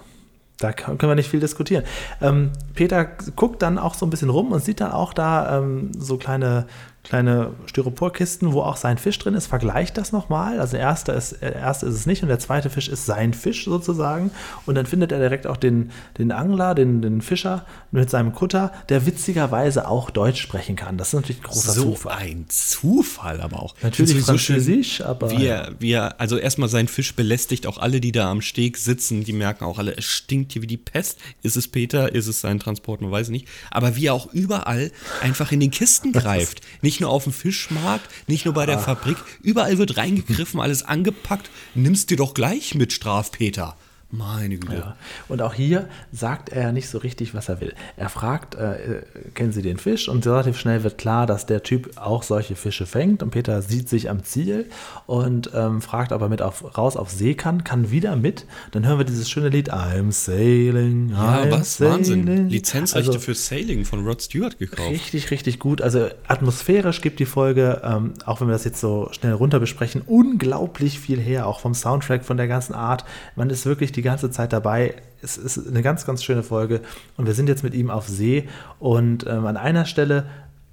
[0.59, 1.83] da können wir nicht viel diskutieren.
[2.21, 3.05] Ähm, Peter
[3.35, 6.65] guckt dann auch so ein bisschen rum und sieht dann auch da ähm, so kleine,
[7.07, 9.47] kleine Styroporkisten, wo auch sein Fisch drin ist.
[9.47, 10.59] Vergleicht das nochmal.
[10.59, 13.33] Also der erste ist, der erste ist es nicht und der zweite Fisch ist sein
[13.33, 14.31] Fisch sozusagen.
[14.65, 18.71] Und dann findet er direkt auch den, den Angler, den, den Fischer mit seinem Kutter,
[18.89, 20.97] der witzigerweise auch Deutsch sprechen kann.
[20.97, 22.17] Das ist natürlich ein großer so Zufall.
[22.17, 23.75] ein Zufall aber auch.
[23.81, 28.11] Natürlich Französisch, aber- Wie er, wie er, also erstmal sein Fisch belästigt auch alle, die
[28.11, 31.19] da am Steg sitzen, die merken auch alle, es stinkt hier wie die Pest.
[31.41, 33.47] Ist es Peter, ist es sein Transport, man weiß nicht.
[33.71, 34.91] Aber wie er auch überall
[35.21, 36.61] einfach in den Kisten greift.
[36.81, 41.49] Nicht nur auf dem Fischmarkt, nicht nur bei der Fabrik, überall wird reingegriffen, alles angepackt.
[41.75, 43.77] Nimmst dir doch gleich mit, Strafpeter.
[44.09, 44.77] Meine Güte.
[44.77, 44.95] Ja.
[45.27, 47.73] Und auch hier sagt er nicht so richtig, was er will.
[47.97, 49.01] Er fragt, äh, äh,
[49.33, 50.07] kennen Sie den Fisch?
[50.07, 53.21] Und relativ schnell wird klar, dass der Typ auch solche Fische fängt.
[53.21, 54.69] Und Peter sieht sich am Ziel
[55.07, 58.45] und ähm, fragt, ob er mit auf, raus auf See kann, kann wieder mit.
[58.71, 61.09] Dann hören wir dieses schöne Lied I'm sailing.
[61.09, 61.81] Ja, I'm was?
[61.81, 62.25] Wahnsinn.
[62.25, 62.47] sailing.
[62.47, 64.89] Lizenzrechte Also, für Sailing von Rod Stewart gekauft.
[64.89, 65.81] Richtig, richtig gut.
[65.81, 70.01] Also atmosphärisch gibt die Folge, ähm, auch wenn wir das jetzt so schnell runter besprechen,
[70.05, 73.03] unglaublich viel her, auch vom Soundtrack, von der ganzen Art.
[73.35, 74.95] Man ist wirklich die ganze Zeit dabei.
[75.21, 76.81] Es ist eine ganz, ganz schöne Folge
[77.17, 78.47] und wir sind jetzt mit ihm auf See
[78.79, 80.25] und ähm, an einer Stelle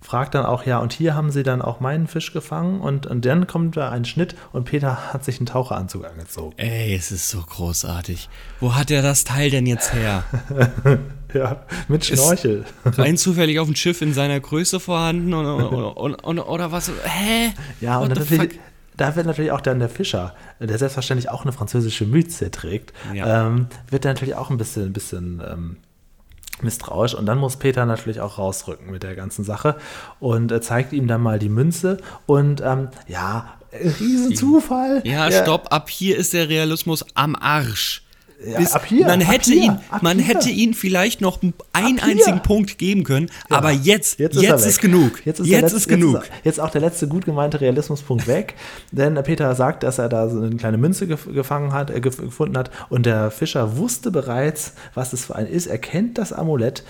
[0.05, 3.25] fragt dann auch, ja, und hier haben sie dann auch meinen Fisch gefangen und, und
[3.25, 6.53] dann kommt da ein Schnitt und Peter hat sich einen Taucheranzug angezogen.
[6.59, 8.29] Ey, es ist so großartig.
[8.61, 10.25] Wo hat er das Teil denn jetzt her?
[11.35, 12.65] Ja, mit Schnorchel.
[12.85, 16.93] Rein zufällig auf dem Schiff in seiner Größe vorhanden und, und, und, und, oder was?
[17.03, 17.53] Hä?
[17.81, 18.61] Ja, und What dann the natürlich,
[18.97, 23.47] da wird natürlich auch dann der Fischer, der selbstverständlich auch eine französische Mütze trägt, Ja.
[23.47, 25.77] ähm, wird dann natürlich auch ein bisschen, ein bisschen ähm,
[26.63, 27.15] misstrauisch.
[27.15, 29.77] Und dann muss Peter natürlich auch rausrücken mit der ganzen Sache
[30.21, 31.97] und äh, zeigt ihm dann mal die Münze.
[32.27, 35.03] Und ähm, ja, Riesenzufall.
[35.05, 38.04] Ja, stopp, ab hier ist der Realismus am Arsch.
[38.47, 40.35] Ja, ab hier, man hätte hier, ihn, man hier.
[40.35, 41.41] hätte ihn vielleicht noch
[41.73, 44.81] einen einzigen Punkt geben können, aber jetzt, jetzt, ist, weg.
[44.81, 45.25] genug.
[45.25, 46.15] Jetzt ist, jetzt letzte, ist genug.
[46.15, 48.55] Jetzt ist, jetzt auch der letzte gut gemeinte Realismuspunkt weg.
[48.93, 52.19] Denn Peter sagt, dass er da so eine kleine Münze gef gefangen hat, äh, gef
[52.19, 52.71] gefunden hat.
[52.89, 55.67] Und der Fischer wusste bereits, was das für ein ist.
[55.67, 56.85] Er kennt das Amulett.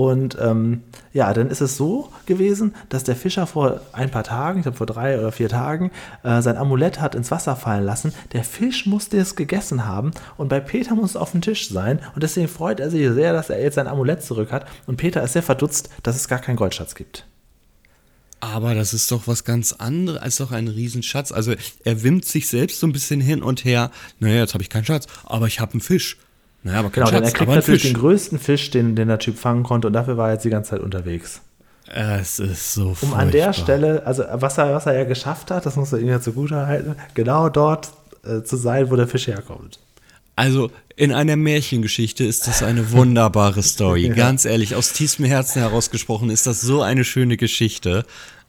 [0.00, 0.82] Und ähm,
[1.12, 4.78] ja, dann ist es so gewesen, dass der Fischer vor ein paar Tagen, ich glaube
[4.78, 5.90] vor drei oder vier Tagen,
[6.22, 8.14] äh, sein Amulett hat ins Wasser fallen lassen.
[8.32, 12.00] Der Fisch musste es gegessen haben und bei Peter muss es auf dem Tisch sein.
[12.14, 14.64] Und deswegen freut er sich sehr, dass er jetzt sein Amulett zurück hat.
[14.86, 17.26] Und Peter ist sehr verdutzt, dass es gar keinen Goldschatz gibt.
[18.40, 21.30] Aber das ist doch was ganz anderes als doch ein Riesenschatz.
[21.30, 21.52] Also
[21.84, 23.90] er wimmt sich selbst so ein bisschen hin und her.
[24.18, 26.16] Naja, jetzt habe ich keinen Schatz, aber ich habe einen Fisch.
[26.62, 27.92] Naja, aber Genau, denn er Schatz, kriegt natürlich Fisch.
[27.92, 30.50] den größten Fisch, den, den der Typ fangen konnte und dafür war er jetzt die
[30.50, 31.40] ganze Zeit unterwegs.
[31.92, 33.64] Es ist so Um an der furchtbar.
[33.64, 36.66] Stelle, also was er, was er ja geschafft hat, das muss er ihm ja zugute
[36.66, 37.90] halten, genau dort
[38.24, 39.80] äh, zu sein, wo der Fisch herkommt.
[40.36, 44.08] Also in einer Märchengeschichte ist das eine wunderbare Story.
[44.14, 48.04] Ganz ehrlich, aus tiefstem Herzen herausgesprochen ist das so eine schöne Geschichte.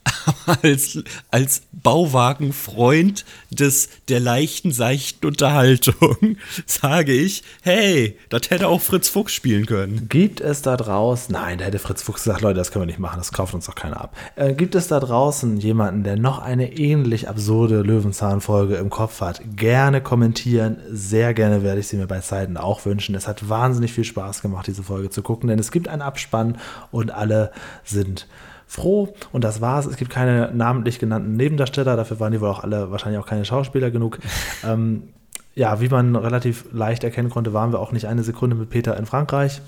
[0.64, 1.00] als,
[1.30, 9.34] als Bauwagenfreund des, der leichten, seichten Unterhaltung sage ich, hey, das hätte auch Fritz Fuchs
[9.34, 10.08] spielen können.
[10.10, 13.00] Gibt es da draußen, nein, da hätte Fritz Fuchs gesagt, Leute, das können wir nicht
[13.00, 14.16] machen, das kauft uns doch keiner ab.
[14.36, 19.42] Äh, gibt es da draußen jemanden, der noch eine ähnlich absurde Löwenzahn-Folge im Kopf hat?
[19.56, 23.16] Gerne kommentieren, sehr gerne werde ich sie mir bei Zeiten auch wünschen.
[23.16, 26.58] Es hat wahnsinnig viel Spaß gemacht, diese Folge zu gucken, denn es gibt einen Abspann
[26.92, 27.52] und alle
[27.84, 28.28] sind
[28.72, 29.86] froh und das war's.
[29.86, 33.44] Es gibt keine namentlich genannten Nebendarsteller, dafür waren die wohl auch alle wahrscheinlich auch keine
[33.44, 34.20] Schauspieler genug.
[34.64, 35.10] ähm,
[35.54, 38.96] ja, wie man relativ leicht erkennen konnte, waren wir auch nicht eine Sekunde mit Peter
[38.96, 39.62] in Frankreich.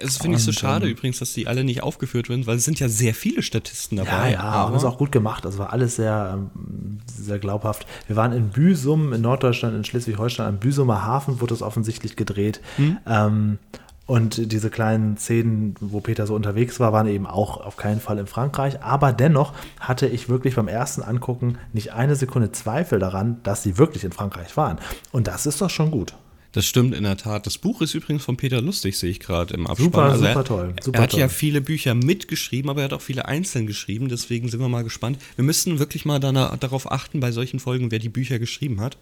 [0.00, 2.80] Es finde ich so schade übrigens, dass die alle nicht aufgeführt werden, weil es sind
[2.80, 4.32] ja sehr viele Statisten dabei.
[4.32, 5.44] Ja, ja, und das ist auch gut gemacht.
[5.44, 7.86] Das war alles sehr, ähm, sehr glaubhaft.
[8.08, 12.60] Wir waren in Büsum in Norddeutschland, in Schleswig-Holstein, am Büsumer Hafen wurde es offensichtlich gedreht.
[12.74, 12.98] Hm.
[13.06, 13.58] Ähm,
[14.06, 18.18] und diese kleinen Szenen, wo Peter so unterwegs war, waren eben auch auf keinen Fall
[18.18, 18.80] in Frankreich.
[18.82, 23.78] Aber dennoch hatte ich wirklich beim ersten Angucken nicht eine Sekunde Zweifel daran, dass sie
[23.78, 24.78] wirklich in Frankreich waren.
[25.10, 26.14] Und das ist doch schon gut.
[26.52, 27.46] Das stimmt in der Tat.
[27.46, 29.84] Das Buch ist übrigens von Peter Lustig, sehe ich gerade im Abspann.
[29.84, 30.74] Super, also super toll.
[30.80, 31.20] Super er hat toll.
[31.20, 34.08] ja viele Bücher mitgeschrieben, aber er hat auch viele einzeln geschrieben.
[34.08, 35.18] Deswegen sind wir mal gespannt.
[35.34, 38.96] Wir müssen wirklich mal darauf achten, bei solchen Folgen, wer die Bücher geschrieben hat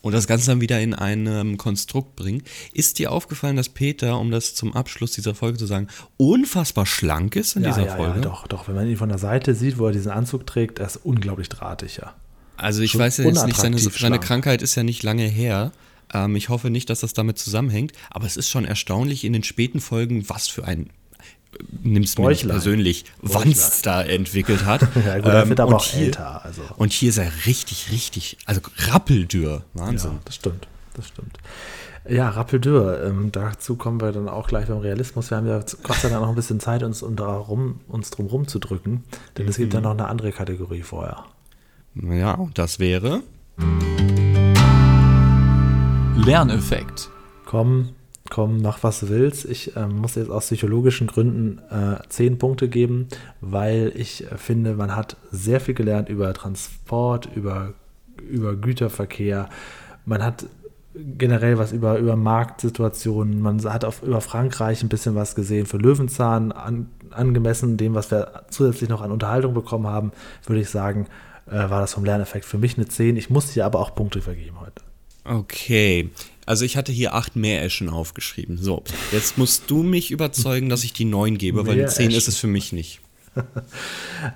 [0.00, 2.42] und das Ganze dann wieder in ein ähm, Konstrukt bringen.
[2.72, 7.36] Ist dir aufgefallen, dass Peter, um das zum Abschluss dieser Folge zu sagen, unfassbar schlank
[7.36, 8.16] ist in ja, dieser ja, Folge?
[8.16, 8.68] Ja, doch, doch.
[8.68, 11.48] Wenn man ihn von der Seite sieht, wo er diesen Anzug trägt, er ist unglaublich
[11.48, 12.14] drahtig, ja.
[12.56, 15.70] Also ich Schon weiß ja jetzt nicht, seine, seine, Krankheit ist ja nicht lange her.
[16.12, 19.44] Ähm, ich hoffe nicht, dass das damit zusammenhängt, aber es ist schon erstaunlich in den
[19.44, 20.90] späten Folgen, was für ein
[21.82, 24.82] nimmst mir nicht persönlich, Wanst da entwickelt hat.
[25.06, 26.44] ja, gut, er wird ähm, aber auch hier, älter.
[26.44, 26.62] Also.
[26.76, 29.64] Und hier ist er richtig, richtig, also rappeldürr.
[29.74, 30.12] Wahnsinn.
[30.12, 31.38] Ja, das stimmt, das stimmt.
[32.08, 35.30] Ja, Rappeldür, ähm, dazu kommen wir dann auch gleich beim Realismus.
[35.30, 38.26] Wir haben ja Gott sei Dank noch ein bisschen Zeit, uns, um darum, uns drum
[38.26, 39.04] rumzudrücken,
[39.36, 39.50] denn mhm.
[39.50, 41.24] es gibt ja noch eine andere Kategorie vorher.
[41.94, 43.22] Ja, das wäre
[46.16, 47.10] Lerneffekt.
[47.44, 47.90] Komm,
[48.30, 49.44] komm, mach was du willst.
[49.44, 53.08] Ich äh, muss jetzt aus psychologischen Gründen äh, zehn Punkte geben,
[53.40, 57.74] weil ich äh, finde, man hat sehr viel gelernt über Transport, über,
[58.28, 59.48] über Güterverkehr.
[60.04, 60.46] Man hat
[60.94, 63.40] generell was über, über Marktsituationen.
[63.40, 65.66] Man hat auf, über Frankreich ein bisschen was gesehen.
[65.66, 70.12] Für Löwenzahn an, angemessen dem, was wir zusätzlich noch an Unterhaltung bekommen haben,
[70.46, 71.06] würde ich sagen,
[71.46, 73.16] äh, war das vom Lerneffekt für mich eine 10.
[73.16, 74.87] Ich muss hier aber auch Punkte vergeben heute.
[75.24, 76.10] Okay.
[76.46, 78.56] Also ich hatte hier acht Meereschen aufgeschrieben.
[78.56, 82.28] So, jetzt musst du mich überzeugen, dass ich die neun gebe, weil eine zehn ist
[82.28, 83.00] es für mich nicht.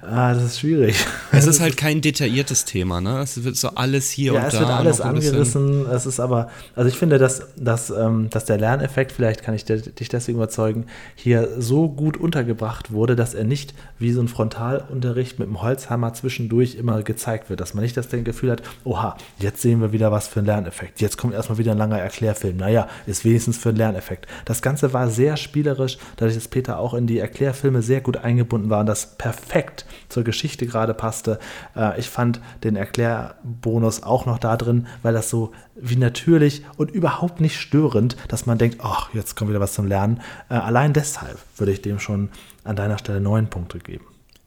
[0.03, 0.97] Ah, das ist schwierig.
[1.33, 3.21] Es ist halt kein detailliertes Thema, ne?
[3.21, 4.59] Es wird so alles hier ja, und da.
[4.59, 5.87] Ja, es wird alles angerissen.
[5.91, 9.65] Es ist aber, also ich finde, dass, dass, ähm, dass der Lerneffekt, vielleicht kann ich
[9.65, 15.39] dich deswegen überzeugen, hier so gut untergebracht wurde, dass er nicht wie so ein Frontalunterricht
[15.39, 17.61] mit dem Holzhammer zwischendurch immer gezeigt wird.
[17.61, 21.01] Dass man nicht das Gefühl hat, oha, jetzt sehen wir wieder was für einen Lerneffekt.
[21.01, 22.57] Jetzt kommt erstmal wieder ein langer Erklärfilm.
[22.57, 24.27] Naja, ist wenigstens für einen Lerneffekt.
[24.45, 28.71] Das Ganze war sehr spielerisch, dadurch, dass Peter auch in die Erklärfilme sehr gut eingebunden
[28.71, 31.39] war und das perfekt zur Geschichte gerade passte.
[31.75, 36.91] Äh, ich fand den Erklärbonus auch noch da drin, weil das so wie natürlich und
[36.91, 40.21] überhaupt nicht störend, dass man denkt, ach, jetzt kommt wieder was zum Lernen.
[40.49, 42.29] Äh, allein deshalb würde ich dem schon
[42.65, 44.05] an deiner Stelle neun Punkte geben.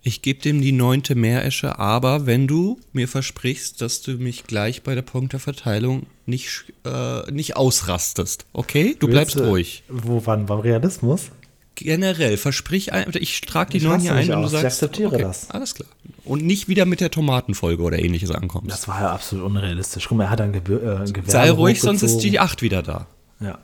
[0.08, 4.84] Ich gebe dem die neunte Meeresche, aber wenn du mir versprichst, dass du mich gleich
[4.84, 8.96] bei der Punkteverteilung nicht, äh, nicht ausrastest, okay?
[9.00, 9.84] Du bleibst Willst, ruhig.
[9.90, 10.46] Wo, wann?
[10.46, 11.32] Beim Realismus?
[11.76, 15.50] Generell, versprich, ich trage die neuen hier ein und du sagst, ich akzeptiere okay, das.
[15.52, 15.88] Alles klar.
[16.24, 18.72] Und nicht wieder mit der Tomatenfolge oder ähnliches ankommst.
[18.72, 20.08] Das war ja absolut unrealistisch.
[20.08, 21.24] Guck mal, er hat ein Gebir äh, Gewehr.
[21.32, 23.08] Sei ruhig, sonst ist die 8 wieder da.
[23.40, 23.60] Ja.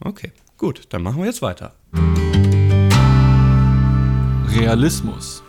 [0.00, 1.74] Okay, gut, dann machen wir jetzt weiter.
[4.48, 5.42] Realismus.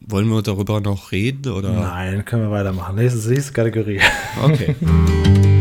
[0.00, 1.70] Wollen wir darüber noch reden oder?
[1.70, 2.94] Nein, können wir weitermachen.
[2.96, 4.00] Nächste, nächste Kategorie.
[4.42, 4.74] Okay.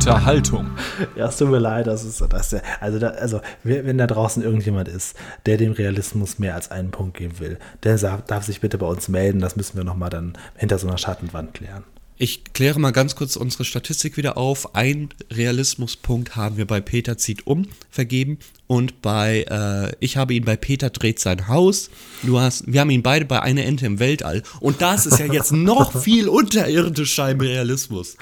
[0.00, 0.70] Unterhaltung.
[1.14, 4.42] Ja, es tut mir leid, das ist, das ist also, da, also wenn da draußen
[4.42, 8.78] irgendjemand ist, der dem Realismus mehr als einen Punkt geben will, der darf sich bitte
[8.78, 9.40] bei uns melden.
[9.40, 11.84] Das müssen wir nochmal dann hinter so einer Schattenwand klären.
[12.16, 14.74] Ich kläre mal ganz kurz unsere Statistik wieder auf.
[14.74, 20.44] Ein Realismuspunkt haben wir bei Peter zieht um vergeben und bei äh, ich habe ihn
[20.44, 21.90] bei Peter dreht sein Haus.
[22.22, 25.26] Du hast, wir haben ihn beide bei einer Ente im Weltall und das ist ja
[25.26, 28.16] jetzt noch viel unterirdisch scheinbar Realismus.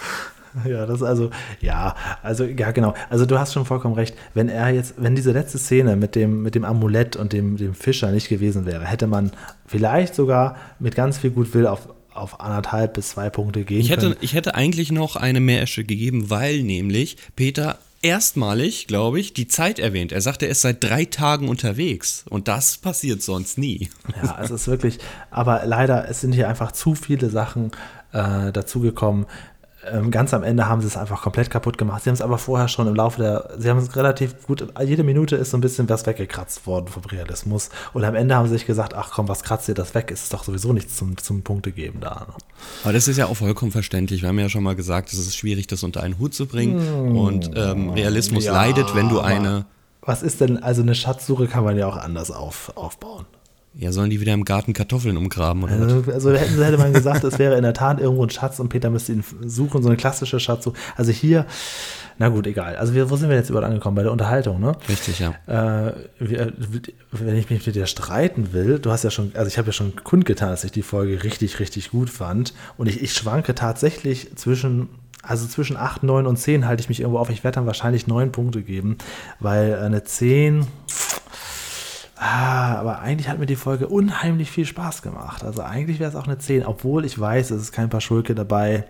[0.69, 1.31] Ja, das ist also,
[1.61, 2.95] ja, also, ja, genau.
[3.11, 4.17] Also du hast schon vollkommen recht.
[4.35, 7.75] Wenn er jetzt, wenn diese letzte Szene mit dem, mit dem Amulett und dem, dem
[7.75, 9.33] Fischer nicht gewesen wäre, hätte man
[9.67, 14.03] vielleicht sogar mit ganz viel Gutwill auf, auf anderthalb bis zwei Punkte gehen ich hätte,
[14.03, 14.17] können.
[14.21, 19.79] Ich hätte eigentlich noch eine Meeresche gegeben, weil nämlich Peter erstmalig, glaube ich, die Zeit
[19.79, 20.13] erwähnt.
[20.13, 22.25] Er sagt, er ist seit drei Tagen unterwegs.
[22.29, 23.91] Und das passiert sonst nie.
[24.23, 24.99] Ja, es ist wirklich,
[25.31, 27.73] aber leider, es sind hier einfach zu viele Sachen
[28.13, 29.27] äh, dazugekommen.
[29.87, 32.03] Ähm, ganz am Ende haben sie es einfach komplett kaputt gemacht.
[32.03, 35.05] Sie haben es aber vorher schon im Laufe der, sie haben es relativ gut, jede
[35.05, 37.71] Minute ist so ein bisschen was weggekratzt worden vom Realismus.
[37.93, 40.11] Und am Ende haben sie sich gesagt, ach komm, was kratzt ihr das weg?
[40.11, 42.27] Es ist doch sowieso nichts zum, zum Punkte geben da.
[42.29, 42.35] Ne?
[42.83, 44.23] Aber das ist ja auch vollkommen verständlich.
[44.23, 46.81] Wir haben ja schon mal gesagt, es ist schwierig, das unter einen Hut zu bringen.
[46.81, 47.17] Hm.
[47.17, 49.65] Und ähm, Realismus Ja, leidet, wenn du eine.
[50.03, 53.27] Was ist denn, also eine Schatzsuche kann man ja auch anders auf, aufbauen.
[53.75, 55.93] Ja, sollen die wieder im Garten Kartoffeln umgraben oder was?
[55.93, 58.69] Also, also hätten, hätte man gesagt, es wäre in der Tat irgendwo ein Schatz und
[58.71, 60.77] Peter müsste ihn suchen, so eine klassische Schatzsuche.
[60.97, 61.47] Also hier,
[62.19, 62.77] na gut, egal.
[62.77, 63.95] Also wir, wo sind wir jetzt überhaupt angekommen?
[63.95, 64.75] Bei der Unterhaltung, ne?
[64.89, 65.35] Richtig, ja.
[65.47, 69.69] Äh, wenn ich mich mit dir streiten will, du hast ja schon, also ich habe
[69.69, 72.55] ja schon kundgetan, dass ich die Folge richtig, richtig gut fand.
[72.77, 74.89] Und ich, ich schwanke tatsächlich zwischen,
[75.23, 77.31] also zwischen 8, 9 und 10 halte ich mich irgendwo auf.
[77.31, 78.99] Ich werde dann wahrscheinlich 9 Punkte geben,
[79.39, 80.67] weil eine 10.
[82.21, 85.45] Ah, aber eigentlich hat mir die Folge unheimlich viel Spaß gemacht.
[85.45, 88.35] Also eigentlich wäre es auch eine 10, obwohl ich weiß, es ist kein paar Schulke
[88.35, 88.85] dabei.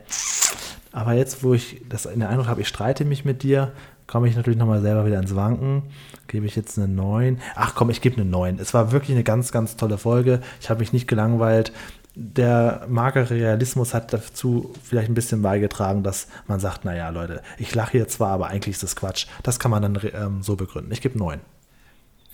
[0.93, 3.73] Aber jetzt, wo ich das in der Eindruck habe, ich streite mich mit dir,
[4.07, 5.83] komme ich natürlich nochmal selber wieder ins Wanken.
[6.27, 7.39] Gebe ich jetzt eine 9.
[7.55, 8.59] Ach komm, ich gebe eine 9.
[8.59, 10.41] Es war wirklich eine ganz, ganz tolle Folge.
[10.63, 11.73] Ich habe mich nicht gelangweilt.
[12.15, 17.75] Der magere Realismus hat dazu vielleicht ein bisschen beigetragen, dass man sagt, naja, Leute, ich
[17.75, 19.27] lache hier zwar, aber eigentlich ist das Quatsch.
[19.43, 20.91] Das kann man dann ähm, so begründen.
[20.93, 21.41] Ich gebe 9.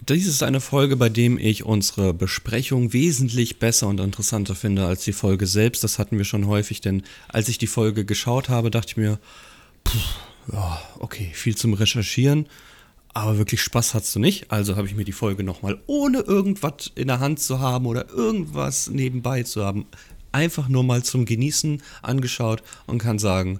[0.07, 5.05] Dies ist eine Folge, bei dem ich unsere Besprechung wesentlich besser und interessanter finde als
[5.05, 5.83] die Folge selbst.
[5.83, 9.19] Das hatten wir schon häufig, denn als ich die Folge geschaut habe, dachte ich mir,
[9.83, 9.99] puh,
[10.53, 12.47] ja, okay, viel zum Recherchieren,
[13.15, 14.51] aber wirklich Spaß hast du nicht.
[14.51, 18.11] Also habe ich mir die Folge nochmal, ohne irgendwas in der Hand zu haben oder
[18.11, 19.87] irgendwas nebenbei zu haben,
[20.33, 23.59] einfach nur mal zum Genießen angeschaut und kann sagen,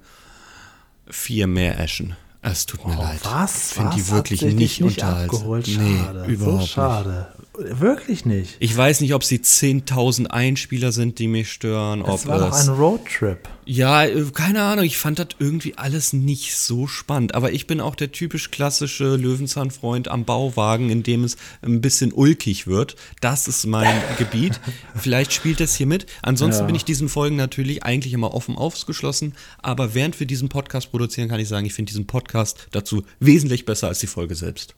[1.09, 2.17] vier mehr Eschen.
[2.47, 3.21] Es tut mir leid.
[3.25, 3.69] Oh, Was?
[3.69, 5.37] Ich finde die wirklich nicht, nicht unterhaltsam.
[5.39, 5.67] abgeholt?
[5.67, 7.27] Nee, überhaupt so schade.
[7.57, 8.57] Wirklich nicht.
[8.59, 12.01] Ich weiß nicht, ob sie 10.000 Einspieler sind, die mich stören.
[12.03, 13.49] Es war doch es ein Roadtrip.
[13.65, 14.85] ja, äh, keine Ahnung.
[14.85, 17.35] Ich fand das irgendwie alles nicht so spannend.
[17.37, 22.13] Aber ich bin auch der typisch klassische Löwenzahnfreund am Bauwagen, in dem es ein bisschen
[22.13, 22.97] ulkig wird.
[23.21, 24.61] Das ist mein Gebiet.
[24.97, 26.07] Vielleicht spielt das hier mit.
[26.23, 26.67] Ansonsten Ja.
[26.67, 29.35] bin ich diesen Folgen natürlich eigentlich immer offen aufgeschlossen.
[29.63, 33.65] Aber während wir diesen Podcast produzieren, kann ich sagen, ich finde diesen Podcast dazu wesentlich
[33.65, 34.75] besser als die Folge selbst.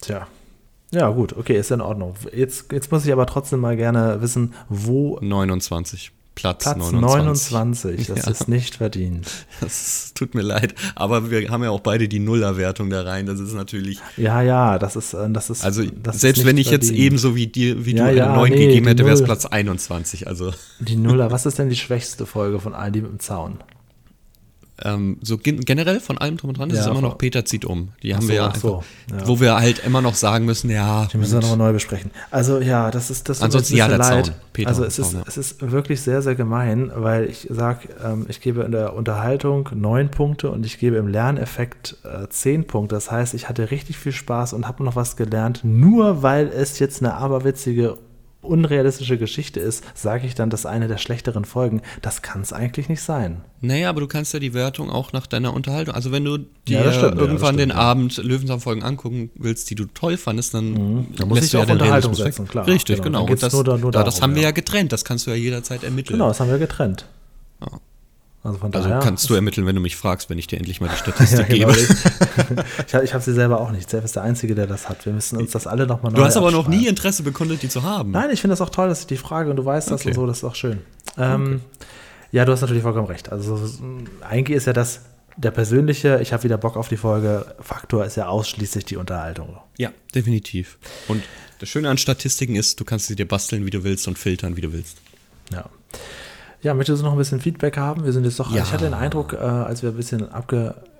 [0.00, 0.28] Tja.
[0.92, 2.14] Ja, gut, okay, ist in Ordnung.
[2.34, 6.12] Jetzt, jetzt muss ich aber trotzdem mal gerne wissen, wo 29.
[6.36, 7.50] Platz, Platz 29.
[7.52, 8.30] 29, das Ja.
[8.30, 9.28] ist nicht verdient.
[9.60, 13.26] Das tut mir leid, aber wir haben ja auch beide die Nullerwertung da rein.
[13.26, 13.98] Das ist natürlich.
[14.16, 15.64] Ja, ja, das ist, äh, das ist.
[15.64, 17.04] Also, das ist selbst nicht wenn ich jetzt verdient.
[17.06, 19.22] ebenso wie dir, wie Ja, du eine ja, 9 nee, gegeben hätte, wäre es.
[19.24, 20.28] Platz 21.
[20.28, 23.58] Also, Die Nuller, was ist denn die schwächste Folge von all die mit dem Zaun?
[24.84, 27.44] Ähm, so gen generell von allem drum und dran ist Ja, es immer noch Peter
[27.44, 27.88] zieht um.
[28.02, 29.28] Die haben so, wir ja ach so, einfach, ja.
[29.28, 31.06] wo wir halt immer noch sagen müssen, ja.
[31.12, 32.10] Die müssen wir nochmal neu besprechen.
[32.30, 34.22] Also ja, das ist das Ansonsten ja, der Zaun.
[34.52, 35.26] Peter also es ist, Zaun, ja.
[35.26, 39.68] es ist wirklich sehr, sehr gemein, weil ich sage, ähm, ich gebe in der Unterhaltung
[39.74, 42.94] neun Punkte und ich gebe im Lerneffekt äh, zehn Punkte.
[42.94, 45.60] Das heißt, ich hatte richtig viel Spaß und habe noch was gelernt.
[45.62, 47.98] Nur weil es jetzt eine aberwitzige
[48.42, 51.82] unrealistische Geschichte ist, sage ich dann, das ist eine der schlechteren Folgen.
[52.02, 53.42] Das kann es eigentlich nicht sein.
[53.60, 55.94] Naja, aber du kannst ja die Wertung auch nach deiner Unterhaltung.
[55.94, 57.74] Also wenn du dir Ja, stimmt, ja, irgendwann das den ja.
[57.76, 61.06] Abend Löwenzahnfolgen angucken willst, die du toll fandest, dann, Mhm.
[61.16, 62.66] Da muss ich du auf den Unterhaltung setzen, klar.
[62.66, 63.32] Richtig, Genau, genau.
[63.32, 64.48] Und das, nur da- nur ja, das darum, haben wir ja.
[64.48, 64.92] ja getrennt.
[64.92, 66.14] Das kannst du ja jederzeit ermitteln.
[66.14, 67.06] Genau, das haben wir getrennt.
[68.42, 69.02] Also von Also daher.
[69.02, 71.66] kannst du ermitteln, wenn du mich fragst, wenn ich dir endlich mal die Statistik Ja,
[71.66, 71.72] genau.
[71.72, 72.64] gebe.
[72.86, 73.88] Ich, ich habe sie selber auch nicht.
[73.90, 75.04] Selbst ist der Einzige, der das hat.
[75.04, 77.68] Wir müssen uns das alle nochmal neu Du hast aber noch nie Interesse bekundet, die
[77.68, 78.10] zu haben.
[78.12, 80.08] Nein, ich finde das auch toll, dass ich die frage und du weißt das Okay.
[80.08, 80.78] und so, das ist auch schön.
[81.18, 81.60] Ähm,
[82.32, 83.30] Ja, du hast natürlich vollkommen recht.
[83.30, 83.82] Also so-
[84.26, 85.00] eigentlich ist ja das
[85.36, 89.56] der persönliche, ich habe wieder Bock auf die Folge, Faktor ist ja ausschließlich die Unterhaltung.
[89.78, 90.76] Ja, definitiv.
[91.08, 91.22] Und
[91.60, 94.56] das Schöne an Statistiken ist, du kannst sie dir basteln, wie du willst und filtern,
[94.56, 94.96] wie du willst.
[95.52, 95.66] Ja.
[96.62, 98.04] Ja, möchtest du noch ein bisschen Feedback haben?
[98.04, 98.62] Wir sind jetzt doch, Ja.
[98.62, 100.30] ich hatte den Eindruck, äh, als wir ein bisschen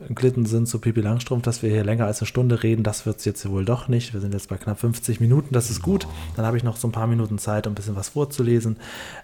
[0.01, 2.82] abgeglitten sind zu Pipi Langstrumpf, dass wir hier länger als eine Stunde reden.
[2.82, 4.12] Das wird es jetzt wohl doch nicht.
[4.12, 6.07] Wir sind jetzt bei knapp 50 Minuten, das ist gut.
[6.36, 8.76] Dann habe ich noch so ein paar Minuten Zeit, um ein bisschen was vorzulesen.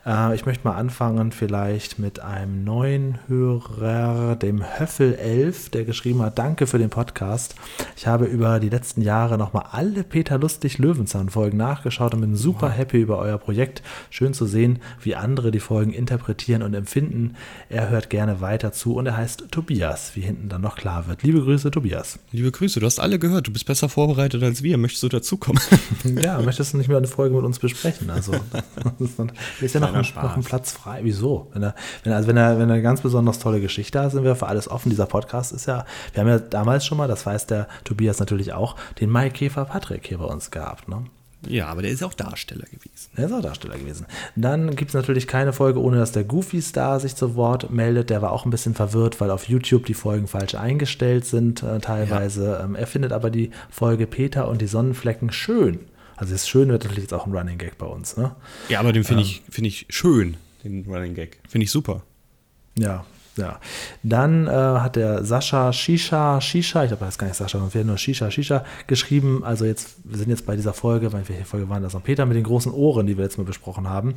[0.05, 6.22] Äh, ich möchte mal anfangen vielleicht mit einem neuen Hörer, dem Höffel 11, der geschrieben
[6.22, 7.55] hat, danke für den Podcast.
[7.97, 12.37] Ich habe über die letzten Jahre nochmal alle Peter Lustig Löwenzahn Folgen nachgeschaut und bin
[12.37, 13.83] super happy über euer Projekt.
[14.11, 17.37] Schön zu sehen, wie andere die Folgen interpretieren interpretieren und empfinden.
[17.68, 21.23] Er hört gerne weiter zu und er heißt Tobias, wie hinten dann noch klar wird.
[21.23, 22.19] Liebe Grüße, Tobias.
[22.33, 24.77] Liebe Grüße, du hast alle gehört, du bist besser vorbereitet als wir.
[24.79, 25.62] Möchtest du dazukommen?
[26.21, 28.11] ja, möchtest du nicht mehr eine Folge mit uns besprechen?
[28.11, 28.33] Also,
[29.61, 31.01] ist ja noch ein, noch ein, Platz frei.
[31.03, 31.49] Wieso?
[31.53, 34.25] Wenn er, wenn also wenn er, wenn er eine ganz besonders tolle Geschichte hat, sind
[34.25, 34.91] wir für alles offen.
[34.91, 38.53] Dieser Podcast ist ja, wir haben ja damals schon mal, das weiß der Tobias natürlich
[38.53, 40.89] auch, den Maikäfer Patrick hier bei uns gehabt.
[40.89, 41.05] Ne?
[41.49, 43.11] Ja, aber der ist auch Darsteller gewesen.
[43.16, 44.07] Der ist auch Darsteller gewesen.
[44.34, 48.11] Dann gibt es natürlich keine Folge, ohne dass der Goofy-Star sich zu Wort meldet.
[48.11, 51.78] Der war auch ein bisschen verwirrt, weil auf YouTube die Folgen falsch eingestellt sind äh,
[51.78, 52.45] teilweise.
[52.47, 52.64] Ja.
[52.64, 55.80] Ähm, er findet aber die Folge Peter und die Sonnenflecken schön.
[56.16, 58.16] Also das Schön wird natürlich jetzt auch ein Running Gag bei uns.
[58.16, 58.34] Ne?
[58.68, 61.39] Ja, aber den finde ähm, ich, find ich schön, den Running Gag.
[61.47, 62.03] Finde ich super.
[62.78, 63.05] Ja,
[63.37, 63.59] ja.
[64.03, 67.87] Dann äh, hat der Sascha Shisha, Shisha, ich glaube, das ist gar nicht Sascha, sondern
[67.87, 69.45] nur Shisha, Shisha geschrieben.
[69.45, 72.03] Also jetzt, wir sind jetzt bei dieser Folge, weil welche Folge waren das noch?
[72.03, 74.14] Peter mit den großen Ohren, die wir jetzt mal besprochen haben,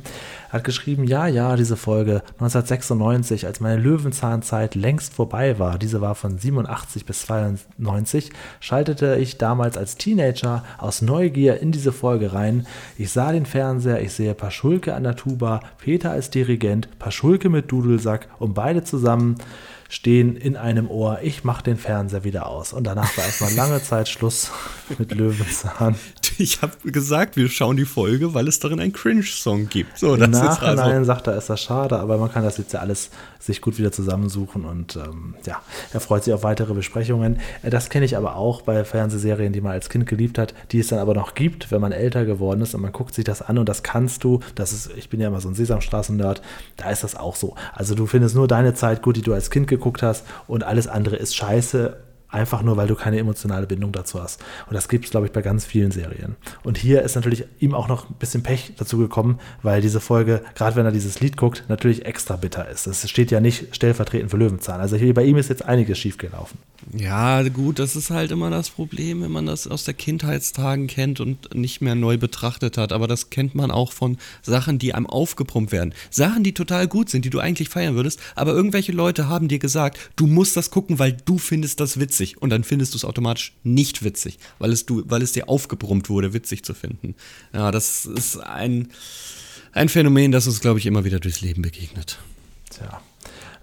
[0.48, 6.14] hat geschrieben, ja, ja, diese Folge 1996, als meine Löwenzahnzeit längst vorbei war, diese war
[6.14, 12.66] von 87 bis 92, schaltete ich damals als Teenager aus Neugier in diese Folge rein.
[12.96, 17.70] Ich sah den Fernseher, ich sehe Paschulke an der Tuba, Peter als Dirigent, Paschulke mit
[17.70, 19.36] Dudelsack und beide zusammen zusammen
[19.88, 22.72] stehen in einem Ohr, ich mache den Fernseher wieder aus.
[22.72, 24.52] Und danach war erstmal lange Zeit Schluss
[24.98, 25.96] mit Löwenzahn.
[26.40, 29.98] Ich habe gesagt, wir schauen die Folge, weil es darin einen Cringe-Song gibt.
[29.98, 32.80] So, Im Nachhinein also sagt er, ist das schade, aber man kann das jetzt ja
[32.80, 35.60] alles sich gut wieder zusammensuchen und ähm, ja,
[35.92, 37.40] er freut sich auf weitere Besprechungen.
[37.62, 40.78] Äh, das kenne ich aber auch bei Fernsehserien, die man als Kind geliebt hat, die
[40.78, 43.42] es dann aber noch gibt, wenn man älter geworden ist und man guckt sich das
[43.42, 44.40] an und das kannst du.
[44.54, 46.40] Das ist, ich bin ja immer so ein Sesamstraßen-Nerd,
[46.78, 47.54] da ist das auch so.
[47.74, 50.86] Also du findest nur deine Zeit gut, die du als Kind geguckt hast und alles
[50.86, 51.98] andere ist scheiße,
[52.30, 54.42] einfach nur, weil du keine emotionale Bindung dazu hast.
[54.68, 56.36] Und das gibt es, glaube ich, bei ganz vielen Serien.
[56.62, 60.42] Und hier ist natürlich ihm auch noch ein bisschen Pech dazu gekommen, weil diese Folge,
[60.54, 62.86] gerade wenn er dieses Lied guckt, natürlich extra bitter ist.
[62.86, 64.80] Es steht ja nicht stellvertretend für Löwenzahn.
[64.80, 66.58] Also hier bei ihm ist jetzt einiges schiefgelaufen.
[66.96, 71.20] Ja, gut, das ist halt immer das Problem, wenn man das aus der Kindheitstagen kennt
[71.20, 72.92] und nicht mehr neu betrachtet hat.
[72.92, 75.94] Aber das kennt man auch von Sachen, die einem aufgepumpt werden.
[76.10, 79.58] Sachen, die total gut sind, die du eigentlich feiern würdest, aber irgendwelche Leute haben dir
[79.58, 82.19] gesagt, du musst das gucken, weil du findest das witzig.
[82.38, 86.08] Und dann findest du es automatisch nicht witzig, weil es, du, weil es dir aufgebrummt
[86.08, 87.14] wurde, witzig zu finden.
[87.52, 88.88] Ja, das ist ein,
[89.72, 92.18] ein Phänomen, das uns, glaube ich, immer wieder durchs Leben begegnet.
[92.70, 93.00] Tja.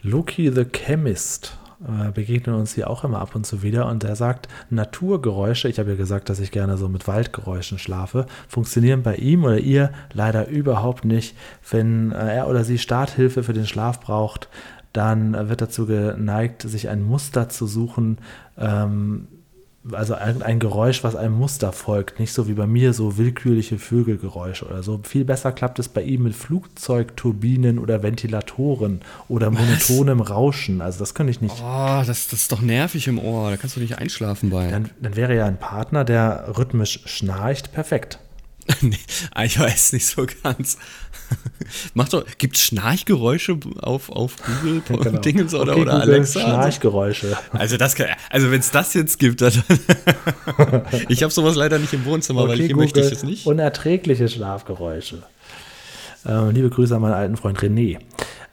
[0.01, 3.85] Loki the Chemist äh, begegnen uns hier auch immer ab und zu wieder.
[3.85, 8.25] Und er sagt, Naturgeräusche, ich habe ja gesagt, dass ich gerne so mit Waldgeräuschen schlafe,
[8.47, 11.35] funktionieren bei ihm oder ihr leider überhaupt nicht.
[11.69, 14.49] Wenn äh, er oder sie Starthilfe für den Schlaf braucht,
[14.97, 18.17] dann wird dazu geneigt, sich ein Muster zu suchen,
[18.57, 19.27] ähm,
[19.91, 24.65] also ein, Geräusch, was einem Muster folgt, nicht so wie bei mir so willkürliche Vögelgeräusche
[24.65, 24.99] oder so.
[25.03, 30.81] Viel besser klappt es bei ihm mit Flugzeugturbinen oder Ventilatoren oder monotonem Rauschen.
[30.81, 31.55] Also das könnte ich nicht.
[31.61, 33.51] Oh, das, das ist doch nervig im Ohr.
[33.51, 34.69] Da kannst du nicht einschlafen bei.
[34.69, 38.19] Dann, dann wäre ja ein Partner, der rhythmisch schnarcht, perfekt.
[38.81, 38.97] nee,
[39.43, 40.77] ich weiß nicht so ganz.
[41.93, 45.19] Macht doch, gibt es Schnarchgeräusche auf, auf Google genau.
[45.19, 46.41] Dingens oder, okay, oder Google, Alexa?
[46.41, 47.37] Schnarchgeräusche.
[47.51, 49.51] Also das kann, also wenn es das jetzt gibt, dann
[51.09, 53.45] ich habe sowas leider nicht im Wohnzimmer, okay, weil hier Google, möchte ich es nicht.
[53.45, 55.23] Unerträgliche Schlafgeräusche.
[56.25, 57.99] Äh, liebe Grüße an meinen alten Freund René.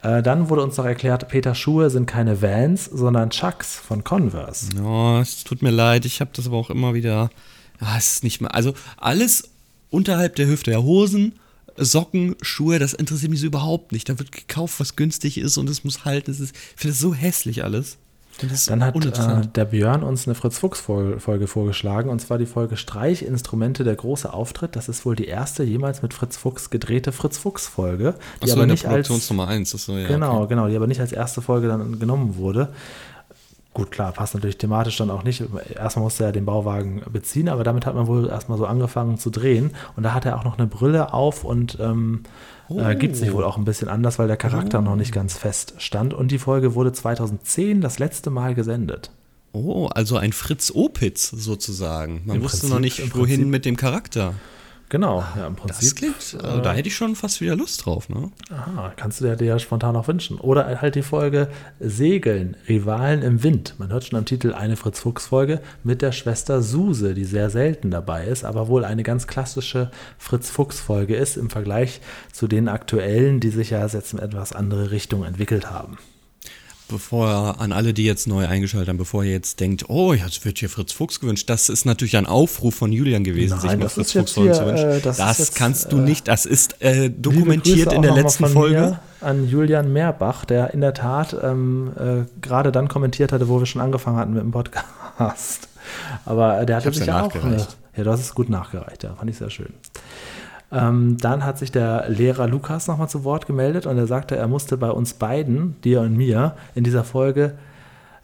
[0.02, 4.68] Äh, dann wurde uns noch erklärt, Peter Schuhe sind keine Vans, sondern Chucks von Converse.
[4.82, 7.30] Oh, es tut mir leid, ich habe das aber auch immer wieder.
[7.80, 8.54] Ah, es ist nicht mehr.
[8.54, 9.53] Also alles
[9.94, 11.34] unterhalb der Hüfte, der Hosen,
[11.76, 14.08] Socken, Schuhe, das interessiert mich so überhaupt nicht.
[14.08, 16.30] Da wird gekauft, was günstig ist und es muss halten.
[16.30, 17.98] ich finde das so hässlich alles.
[18.66, 23.94] Dann hat äh, der Björn uns eine Fritz-Fuchs-Folge vorgeschlagen, und zwar die Folge Streichinstrumente, der
[23.94, 24.74] große Auftritt.
[24.74, 28.14] Das ist wohl die erste jemals mit Fritz Fuchs gedrehte Fritz Fuchs-Folge.
[28.40, 29.70] Die Achso, aber nicht als, Nummer 1.
[29.70, 30.48] So, ja, genau, okay.
[30.48, 32.70] genau, die aber nicht als erste Folge dann genommen wurde.
[33.74, 35.42] Gut, klar, passt natürlich thematisch dann auch nicht.
[35.74, 39.30] Erstmal musste er den Bauwagen beziehen, aber damit hat man wohl erstmal so angefangen zu
[39.30, 39.72] drehen.
[39.96, 42.22] Und da hat er auch noch eine Brille auf und ähm,
[42.68, 42.80] oh.
[42.80, 44.82] äh, gibt sich wohl auch ein bisschen anders, weil der Charakter oh.
[44.82, 46.14] noch nicht ganz fest stand.
[46.14, 49.10] Und die Folge wurde 2010 das letzte Mal gesendet.
[49.52, 52.22] Oh, also ein Fritz Opitz sozusagen.
[52.26, 54.34] Man Im wusste Prinzip, noch nicht, wohin mit dem Charakter.
[54.94, 55.80] Genau, ah, ja, im Prinzip.
[55.80, 58.30] Das klingt, also da hätte ich schon fast wieder Lust drauf, ne?
[58.50, 60.38] Aha, kannst du dir ja spontan auch wünschen.
[60.38, 61.48] Oder halt die Folge
[61.80, 63.74] Segeln, Rivalen im Wind.
[63.78, 68.26] Man hört schon am Titel eine Fritz-Fuchs-Folge mit der Schwester Suse, die sehr selten dabei
[68.26, 73.70] ist, aber wohl eine ganz klassische Fritz-Fuchs-Folge ist im Vergleich zu den aktuellen, die sich
[73.70, 75.98] ja jetzt in etwas andere Richtung entwickelt haben.
[76.88, 80.58] Bevor an alle, die jetzt neu eingeschaltet haben, bevor ihr jetzt denkt, oh, jetzt wird
[80.58, 83.84] hier Fritz Fuchs gewünscht, das ist natürlich ein Aufruf von Julian gewesen, Nein, sich mal
[83.84, 84.90] das Fritz Fuchs hier, zu wünschen.
[84.90, 88.46] äh, das das jetzt, kannst du äh, nicht, das ist äh, dokumentiert in der letzten
[88.46, 88.98] Folge.
[89.20, 93.66] An Julian Mehrbach, der in der Tat ähm, äh, gerade dann kommentiert hatte, wo wir
[93.66, 95.68] schon angefangen hatten mit dem Podcast.
[96.26, 97.34] Aber äh, der hatte hab's sich ja auch.
[97.96, 99.72] Ja, du hast es gut nachgereicht, ja, fand ich sehr schön.
[100.72, 104.48] Ähm, dann hat sich der Lehrer Lukas nochmal zu Wort gemeldet und er sagte, er
[104.48, 107.54] musste bei uns beiden, dir und mir, in dieser Folge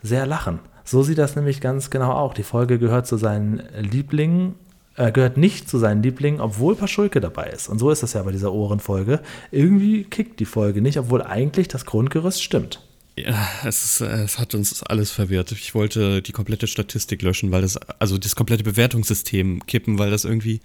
[0.03, 0.59] sehr lachen.
[0.85, 2.35] So sieht das nämlich ganz genau auch.
[2.35, 4.55] Die Folge gehört zu seinen Lieblingen,
[4.97, 7.69] äh, gehört nicht zu seinen Lieblingen, obwohl Paschulke dabei ist.
[7.69, 9.21] Und so ist das ja bei dieser Ohrenfolge.
[9.51, 12.81] Irgendwie kickt die Folge nicht, obwohl eigentlich das Grundgerüst stimmt.
[13.17, 15.53] Ja, es, ist, es hat uns alles verwirrt.
[15.53, 20.25] Ich wollte die komplette Statistik löschen, weil das, also das komplette Bewertungssystem kippen, weil das
[20.25, 20.61] irgendwie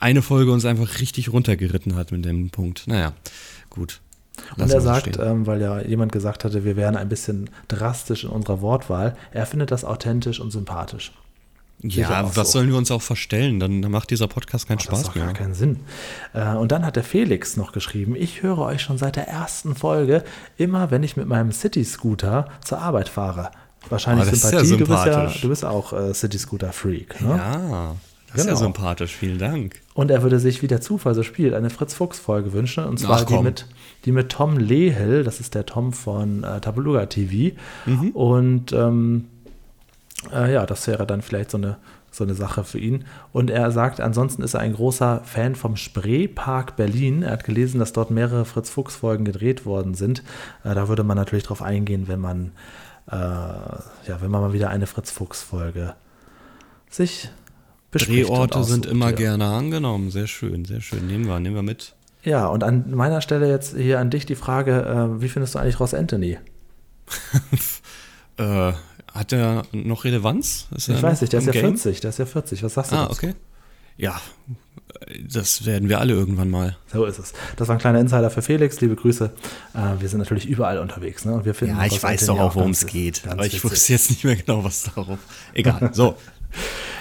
[0.00, 2.88] eine Folge uns einfach richtig runtergeritten hat mit dem Punkt.
[2.88, 3.12] Naja,
[3.68, 4.00] gut.
[4.52, 8.24] Und Lassen er sagt, ähm, weil ja jemand gesagt hatte, wir wären ein bisschen drastisch
[8.24, 11.12] in unserer Wortwahl, er findet das authentisch und sympathisch.
[11.82, 12.58] ja, was so.
[12.58, 13.60] sollen wir uns auch verstellen?
[13.60, 15.34] Dann, macht dieser Podcast keinen Das hat Spaß doch gar mehr.
[15.34, 15.80] keinen Sinn.
[16.32, 19.74] Äh, und dann hat der Felix noch geschrieben, ich höre euch schon seit der ersten
[19.74, 20.24] Folge,
[20.56, 23.50] immer wenn ich mit meinem City-Scooter zur Arbeit fahre.
[23.88, 27.20] Wahrscheinlich Oh, das ist Sympathie, ja du, bist ja, du bist auch äh, City-Scooter-Freak.
[27.20, 27.36] Ne?
[27.36, 27.96] Ja,
[28.32, 28.58] das ist Genau.
[28.58, 29.14] ja sympathisch.
[29.16, 29.80] Vielen Dank.
[29.94, 32.84] Und er würde sich, wie der Zufall so spielt, eine Fritz-Fuchs-Folge wünschen.
[32.84, 33.66] Und zwar Ach, die mit,
[34.04, 37.56] die mit Tom Lehel, das ist der Tom von äh, Tabeluga TV.
[37.86, 38.10] Mhm.
[38.10, 39.26] Und ähm,
[40.32, 41.78] äh, ja, das wäre dann vielleicht so eine,
[42.10, 43.04] so eine Sache für ihn.
[43.32, 47.22] Und er sagt, ansonsten ist er ein großer Fan vom Spreepark Berlin.
[47.22, 50.22] Er hat gelesen, dass dort mehrere Fritz-Fuchs-Folgen gedreht worden sind.
[50.64, 52.52] Äh, da würde man natürlich drauf eingehen, wenn man,
[53.10, 55.94] äh, ja, wenn man mal wieder eine Fritz-Fuchs-Folge
[56.88, 57.30] sich
[57.92, 60.10] Drehorte sind immer gerne angenommen.
[60.10, 61.06] Sehr schön, sehr schön.
[61.06, 61.94] Nehmen wir, nehmen wir mit.
[62.22, 64.82] Ja, und an meiner Stelle jetzt hier an dich die Frage,
[65.16, 66.38] äh, wie findest du eigentlich Ross Anthony?
[68.36, 68.72] Äh,
[69.12, 70.66] hat der noch Relevanz?
[70.74, 71.62] Ist Ich er weiß nicht, der ist ja Game?
[71.76, 72.62] 40, der ist ja 40.
[72.62, 73.12] Was sagst du Ah, dazu?
[73.12, 73.34] okay.
[73.98, 74.18] Ja,
[75.28, 76.76] das werden wir alle irgendwann mal.
[76.90, 77.34] So ist es.
[77.56, 78.80] Das war ein kleiner Insider für Felix.
[78.80, 79.30] Liebe Grüße.
[79.74, 81.26] Äh, wir sind natürlich überall unterwegs.
[81.26, 81.34] Ne?
[81.34, 83.26] Und wir finden Ja, ich weiß doch auch, worum es geht.
[83.28, 85.18] Aber ich wusste jetzt nicht mehr genau, was darauf.
[85.52, 85.90] Egal.
[85.92, 86.16] So.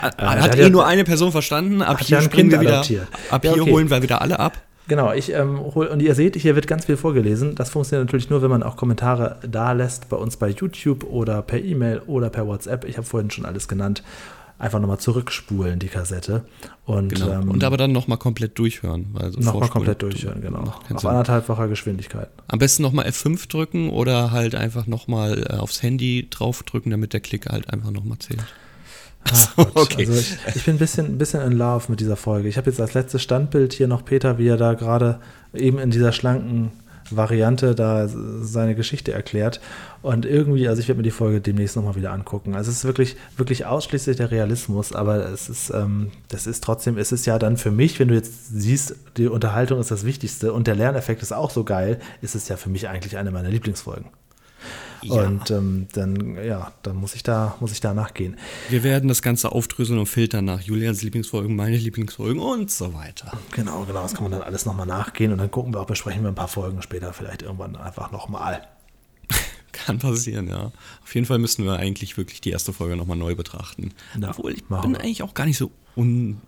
[0.02, 1.82] Hat der hat eh ja- nur eine Person verstanden.
[1.82, 2.84] Ab hier ja springen wir wieder.
[3.30, 3.72] Ab hier okay.
[3.72, 4.58] holen wir wieder alle ab.
[4.90, 7.54] Genau, ich ähm, hol, und ihr seht, hier wird ganz viel vorgelesen.
[7.54, 11.44] Das funktioniert natürlich nur, wenn man auch Kommentare da lässt, bei uns bei YouTube oder
[11.44, 12.86] per E-Mail oder per WhatsApp.
[12.86, 14.02] Ich habe vorhin schon alles genannt.
[14.58, 16.44] Einfach nochmal zurückspulen, die Kassette.
[16.86, 17.30] Und, Genau.
[17.32, 19.06] ähm, Und aber dann nochmal komplett durchhören.
[19.14, 20.74] Weil so nochmal komplett durchhören, genau.
[20.94, 22.28] Auf anderthalbfacher Geschwindigkeit.
[22.48, 27.20] Am besten nochmal F5 drücken oder halt einfach nochmal äh, aufs Handy draufdrücken, damit der
[27.20, 28.44] Klick halt einfach nochmal zählt.
[29.26, 30.08] Ach So, okay.
[30.08, 32.48] Also ich, ich bin ein bisschen, ein bisschen in Love mit dieser Folge.
[32.48, 35.20] Ich habe jetzt als letztes Standbild hier noch Peter, wie er da gerade
[35.54, 36.72] eben in dieser schlanken
[37.12, 39.60] Variante da seine Geschichte erklärt.
[40.02, 42.56] Und irgendwie, also ich werde mir die Folge demnächst nochmal wieder angucken.
[42.56, 46.98] Also es ist wirklich, wirklich ausschließlich der Realismus, aber es ist, ähm, das ist trotzdem,
[46.98, 50.54] es ist ja dann für mich, wenn du jetzt siehst, die Unterhaltung ist das Wichtigste
[50.54, 53.50] und der Lerneffekt ist auch so geil, ist es ja für mich eigentlich eine meiner
[53.50, 54.06] Lieblingsfolgen.
[55.08, 58.38] Und ähm, dann, ja, dann muss ich da, muss ich da nachgehen.
[58.70, 63.38] Wir werden das Ganze aufdröseln und filtern nach Julians Lieblingsfolgen, meine Lieblingsfolgen und so weiter.
[63.52, 66.24] Genau, genau, das kann man dann alles nochmal nachgehen und dann gucken wir auch, besprechen
[66.24, 68.68] wir ein paar Folgen später vielleicht irgendwann einfach nochmal.
[69.72, 70.72] Kann passieren, ja.
[71.04, 73.94] Auf jeden Fall müssen wir eigentlich wirklich die erste Folge nochmal neu betrachten.
[74.20, 75.00] Ja, Obwohl ich bin wir.
[75.00, 76.42] eigentlich auch gar nicht so un,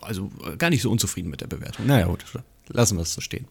[0.00, 1.86] also gar nicht so unzufrieden mit der Bewertung.
[1.86, 2.24] Naja, gut,
[2.68, 3.46] lassen wir es so stehen.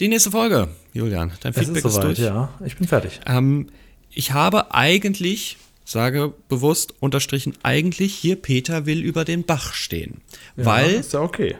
[0.00, 2.18] Die nächste Folge, Julian, dein Es Feedback ist ist, soweit, durch.
[2.20, 3.20] ja, ich bin fertig.
[3.26, 3.66] Ähm,
[4.10, 10.22] ich habe eigentlich, sage bewusst unterstrichen, eigentlich hier Peter will über den Bach stehen.
[10.56, 11.54] ja, weil ist ja okay.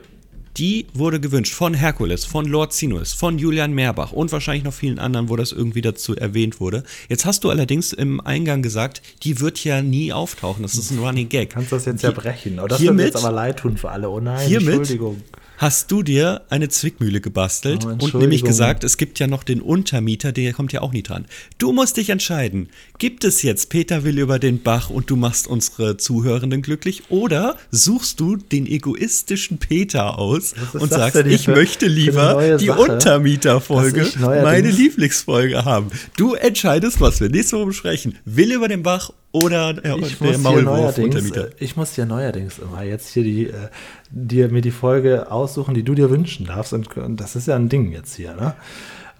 [0.56, 4.98] die wurde gewünscht von Herkules, von Lord Sinus, von Julian Mehrbach und wahrscheinlich noch vielen
[4.98, 6.82] anderen, wo das irgendwie dazu erwähnt wurde.
[7.10, 10.62] Jetzt hast du allerdings im Eingang gesagt, die wird ja nie auftauchen.
[10.62, 11.50] Das ist ein Running Gag.
[11.50, 12.58] Kannst du das jetzt zerbrechen?
[12.58, 14.08] Oh, das wird mir hiermit, jetzt aber leid tun für alle.
[14.08, 15.22] Oh nein, hiermit Entschuldigung.
[15.62, 19.60] Hast du dir eine Zwickmühle gebastelt Oh, und nämlich gesagt, es gibt ja noch den
[19.60, 21.26] Untermieter, der kommt ja auch nie dran.
[21.58, 22.70] Du musst dich entscheiden.
[22.98, 27.58] Gibt es jetzt Peter will über den Bach und du machst unsere Zuhörenden glücklich oder
[27.70, 34.70] suchst du den egoistischen Peter aus und sagst, ich für- möchte lieber die Untermieterfolge, meine
[34.70, 35.90] Lieblingsfolge haben.
[36.16, 38.16] Du entscheidest, was wir nächste Woche besprechen.
[38.24, 41.48] Will über den Bach oder der, Ich der Maulwurf neuerdings, Untermieter.
[41.48, 43.68] äh, ich muss dir neuerdings immer jetzt hier die, äh,
[44.10, 46.72] dir, mir die Folge aussuchen, die du dir wünschen darfst.
[46.72, 48.34] Und, und das ist ja ein Ding jetzt hier.
[48.34, 48.54] Ne?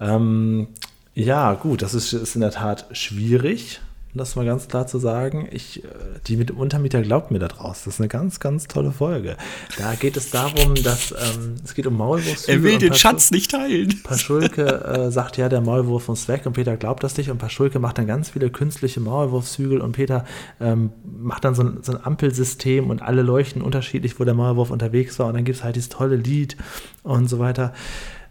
[0.01, 0.67] Ähm,
[1.13, 3.79] ja, gut, das ist, ist in der Tat schwierig.
[4.13, 5.87] Um das mal ganz klar zu sagen, ich, äh,
[6.27, 7.83] die mit dem Untermieter glaubt mir da draus.
[7.85, 9.37] Das ist eine ganz, ganz tolle Folge.
[9.77, 12.55] Da geht es darum, dass ähm, es geht um Maulwurfshügel.
[12.55, 14.01] Er will den Schatz nicht teilen.
[14.03, 17.79] Paschulke äh, sagt ja, der Maulwurf muss weg und Peter glaubt das nicht und Paschulke
[17.79, 20.25] macht dann ganz viele künstliche Maulwurfshügel und Peter
[20.59, 24.71] ähm, macht dann so ein, so ein Ampelsystem und alle leuchten unterschiedlich, wo der Maulwurf
[24.71, 26.57] unterwegs war und dann gibt es halt dieses tolle Lied
[27.03, 27.73] und so weiter.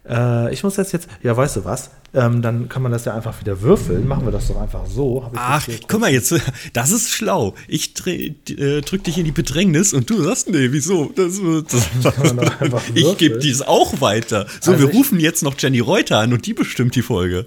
[0.09, 1.91] Äh, ich muss das jetzt, ja, weißt du was?
[2.13, 4.09] Ähm, dann kann man das ja einfach wieder würfeln.
[4.09, 5.31] Machen wir das doch einfach so.
[5.37, 6.35] Ach, guck mal jetzt,
[6.73, 7.55] das ist schlau.
[7.69, 11.13] Ich äh, drück dich in die Bedrängnis und du sagst, nee, wieso?
[11.15, 11.89] Das, das,
[12.95, 14.47] ich gebe dies auch weiter.
[14.61, 17.47] So, Also wir rufen jetzt noch Jenny Reuter an und die bestimmt die Folge.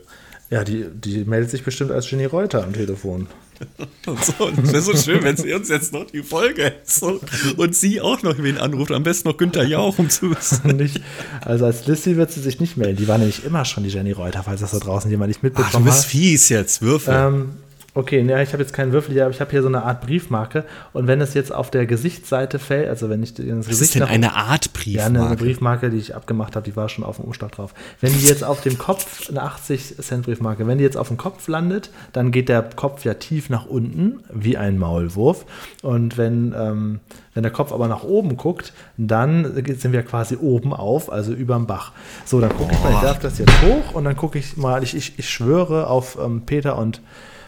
[0.49, 3.27] Ja, die, die meldet sich bestimmt als Jenny Reuter am Telefon.
[4.05, 7.19] Und so, und es wäre so schön, wenn sie uns jetzt noch die Folge so,
[7.57, 8.91] und sie auch noch wen anruft.
[8.91, 10.67] Am besten noch Günther Jauch, um zu wissen.
[10.77, 11.01] nicht,
[11.41, 12.97] also als Lissy wird sie sich nicht melden.
[12.97, 15.41] Die war nämlich immer schon die Jenny Reuter, falls das da draußen jemand nicht Ach,
[15.41, 16.05] du mitbekommen bist hat.
[16.05, 17.13] fies jetzt, Würfel.
[17.15, 17.49] Ähm,
[17.95, 20.01] okay, ja, ich habe jetzt keinen Würfel hier, aber ich habe hier so eine Art
[20.01, 20.65] Briefmarke.
[20.93, 23.93] Und wenn es jetzt auf der Gesichtsseite fällt, also wenn ich ins Was Gesicht ist
[23.95, 25.43] denn nach- eine Art Ja, eine, Briefmarke?
[25.43, 27.73] Briefmarke, die ich abgemacht habe, die war schon auf dem Umschlag drauf.
[28.01, 31.89] Wenn die jetzt auf dem Kopf, eine 80-Cent-Briefmarke, wenn die jetzt auf dem Kopf landet,
[32.13, 35.45] dann geht der Kopf ja tief nach unten, wie ein Maulwurf.
[35.81, 36.99] Und wenn, ähm,
[37.33, 41.67] wenn der Kopf aber nach oben guckt, dann sind wir quasi oben auf, also überm
[41.67, 41.91] Bach.
[42.25, 44.83] So, dann gucke ich mal, ich werfe das jetzt hoch und dann gucke ich mal,
[44.83, 47.01] ich, ich, ich schwöre auf ähm, Peter und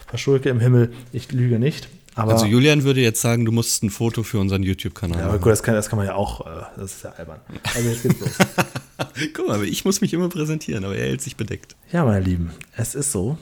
[0.06, 1.88] Paschulke im Himmel, ich lüge nicht.
[2.14, 5.32] Aber, Also Julian würde jetzt sagen, du musst ein Foto für unseren YouTube-Kanal ja, aber
[5.34, 5.42] machen.
[5.42, 7.40] gut, das kann, das kann man ja auch, äh, das ist ja albern.
[7.74, 8.30] Also jetzt geht's los.
[9.34, 11.76] Guck mal, ich muss mich immer präsentieren, aber er hält sich bedeckt.
[11.92, 13.36] Ja, meine Lieben, es ist so.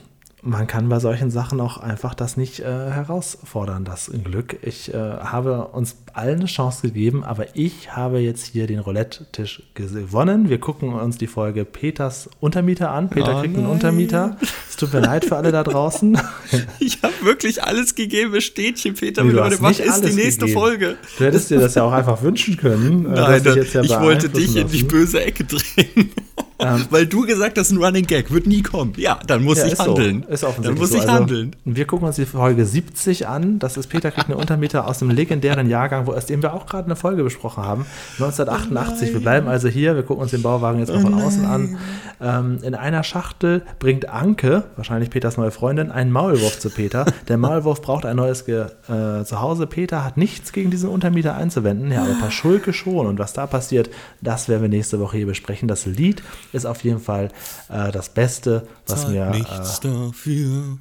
[0.46, 4.58] Man kann bei solchen Sachen auch einfach das nicht äh, herausfordern, das Glück.
[4.60, 9.62] Ich äh, habe uns allen eine Chance gegeben, aber ich habe jetzt hier den Roulette-Tisch
[9.72, 10.50] gewonnen.
[10.50, 13.08] Wir gucken uns die Folge Peters Untermieter an.
[13.08, 13.72] Peter Oh kriegt einen nein.
[13.72, 14.36] Untermieter.
[14.68, 16.18] Es tut mir leid für alle da draußen.
[16.78, 18.34] Ich habe wirklich alles gegeben.
[18.38, 20.60] Hier, Peter Nee, du hast was ist die nächste gegeben.
[20.60, 20.96] Folge?
[21.18, 23.06] Du hättest dir das ja auch einfach wünschen können.
[23.06, 24.88] äh, Nein, ja ich wollte dich beeinflussen in die lassen.
[24.88, 26.10] böse Ecke drehen.
[26.90, 28.92] Weil du gesagt hast, ein Running Gag wird nie kommen.
[28.96, 30.24] Ja, dann muss Ja, ich ist handeln.
[30.26, 30.32] So.
[30.32, 30.96] Ist dann muss so.
[30.96, 31.56] ich Also, handeln.
[31.64, 33.58] Wir gucken uns die Folge 70 an.
[33.58, 36.66] Das ist Peter kriegt eine Untermieter aus dem legendären Jahrgang, wo aus dem wir auch
[36.66, 37.86] gerade eine Folge besprochen haben.
[38.18, 39.12] 1988.
[39.12, 39.94] wir bleiben also hier.
[39.94, 41.78] Wir gucken uns den Bauwagen jetzt mal von außen an.
[42.20, 47.04] Ähm, in einer Schachtel bringt Anke, wahrscheinlich Peters neue Freundin, einen Maulwurf zu Peter.
[47.28, 49.66] Der Maulwurf braucht ein neues Ge äh, Zuhause.
[49.66, 51.90] Peter hat nichts gegen diesen Untermieter einzuwenden.
[51.90, 53.06] Ja, aber Paschulke schon.
[53.06, 55.68] Und was da passiert, das werden wir nächste Woche hier besprechen.
[55.68, 56.22] Das Lied
[56.52, 57.30] ist auf jeden Fall
[57.68, 59.26] äh, das Beste, was mir.
[59.26, 60.78] Äh, Nichts dafür.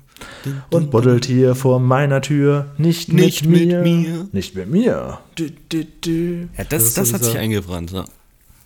[0.72, 2.68] und buddelt hier vor meiner Tür.
[2.78, 3.82] Nicht, Nicht mit, mit mir.
[3.82, 4.28] mir.
[4.32, 5.20] Nicht mit mir.
[5.36, 6.50] Du, du, du.
[6.58, 7.92] Ja, das, das, so hat sich eingebrannt.
[7.92, 8.06] Ja.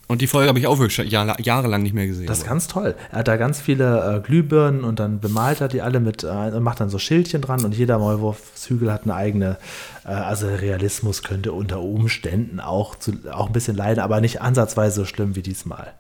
[0.08, 2.28] Und die Folge habe ich auch wirklich jahrelang nicht mehr gesehen.
[2.28, 2.96] Das ist ganz toll.
[3.12, 6.28] Er hat da ganz viele äh, Glühbirnen und dann bemalt er die alle mit, äh,
[6.28, 9.58] und macht dann so Schildchen dran und jeder Maulwurfshügel hat eine eigene,
[10.06, 15.02] äh, also Realismus könnte unter Umständen auch, zu, auch ein bisschen leiden, aber nicht ansatzweise
[15.02, 15.94] so schlimm wie diesmal.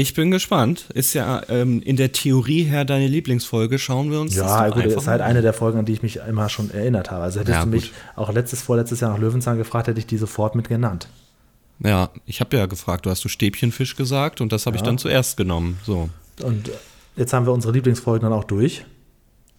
[0.00, 0.88] Ich bin gespannt.
[0.94, 3.78] Ist ja ähm, in der Theorie her deine Lieblingsfolge.
[3.78, 6.02] Schauen wir uns Ja, doch gut, einfach ist halt eine der Folgen, an die ich
[6.02, 7.24] mich immer schon erinnert habe.
[7.24, 7.92] Also hättest Ja, du mich gut.
[8.16, 11.08] auch letztes, vorletztes Jahr nach Löwenzahn gefragt, hätte ich die sofort mit genannt.
[11.84, 14.96] Ja, ich habe ja gefragt, du hast du Stäbchenfisch gesagt und das habe ich dann
[14.96, 15.78] zuerst genommen.
[15.84, 16.08] So.
[16.42, 16.72] Und äh,
[17.16, 18.86] jetzt haben wir unsere Lieblingsfolgen dann auch durch.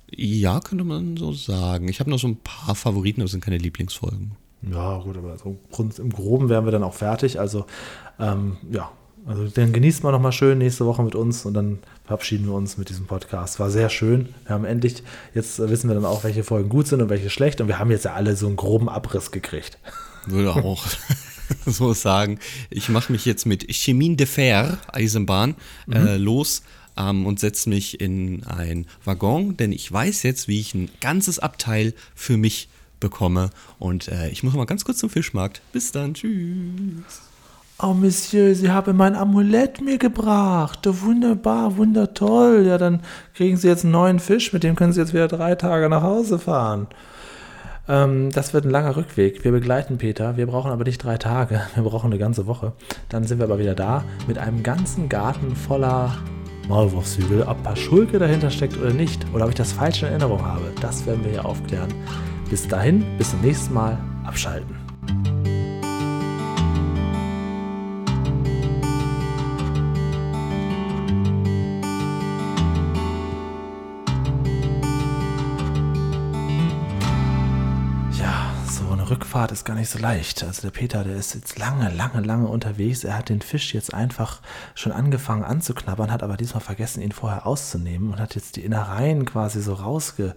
[0.10, 1.88] Ja, könnte man so sagen.
[1.90, 4.32] Ich habe noch so ein paar Favoriten, aber es sind keine Lieblingsfolgen.
[4.72, 5.58] Ja, gut, aber so
[6.00, 7.40] im Groben wären wir dann auch fertig.
[7.40, 7.66] Also,
[8.20, 8.90] ähm, ja,
[9.26, 12.78] also dann genießt man nochmal schön nächste Woche mit uns und dann verabschieden wir uns
[12.78, 13.60] mit diesem Podcast.
[13.60, 14.34] War sehr schön.
[14.46, 15.04] Wir haben endlich,
[15.34, 17.62] jetzt äh, wissen wir dann auch, welche Folgen gut sind und welche schlecht.
[17.62, 19.78] Und wir haben jetzt ja alle so einen groben Abriss gekriegt.
[20.26, 20.86] Würde auch
[21.66, 22.40] so sagen.
[22.70, 25.56] Ich mache mich jetzt mit Chemin de Fer, Eisenbahn,
[25.90, 26.64] äh, los
[26.98, 31.40] ähm, und setze mich in ein Waggon, denn ich weiß jetzt, wie ich ein ganzes
[31.40, 32.68] Abteil für mich
[33.00, 33.52] bekomme.
[33.80, 35.62] Und äh, ich muss mal ganz kurz zum Fischmarkt.
[35.72, 37.33] Bis dann, tschüss.
[37.82, 40.80] Oh, Monsieur, Sie haben mein Amulett mir gebracht.
[40.86, 42.66] Wunderbar, wundertoll.
[42.68, 43.02] Ja, dann
[43.34, 46.04] kriegen Sie jetzt einen neuen Fisch, mit dem können Sie jetzt wieder drei Tage nach
[46.04, 46.88] Hause fahren.
[47.90, 49.44] Ähm, das wird ein langer Rückweg.
[49.44, 50.38] Wir begleiten Peter.
[50.38, 51.62] Wir brauchen aber nicht drei Tage.
[51.76, 52.74] Wir brauchen eine ganze Woche.
[53.10, 56.18] Dann sind wir aber wieder da mit einem ganzen Garten voller
[56.70, 57.44] Maulwurfshügel.
[57.44, 61.06] Ob Paschulke dahinter steckt oder nicht, oder ob ich das falsch in Erinnerung habe, das
[61.06, 61.94] werden wir hier aufklären.
[62.50, 63.98] Bis dahin, bis zum nächsten Mal.
[64.26, 64.83] Abschalten.
[79.14, 80.44] Rückfahrt ist gar nicht so leicht.
[80.44, 83.04] Also der Peter, der ist jetzt lange, lange, lange unterwegs.
[83.04, 84.42] Er hat den Fisch jetzt einfach
[84.74, 89.24] schon angefangen anzuknabbern, hat aber diesmal vergessen, ihn vorher auszunehmen und hat jetzt die Innereien
[89.26, 90.36] quasi so rausge,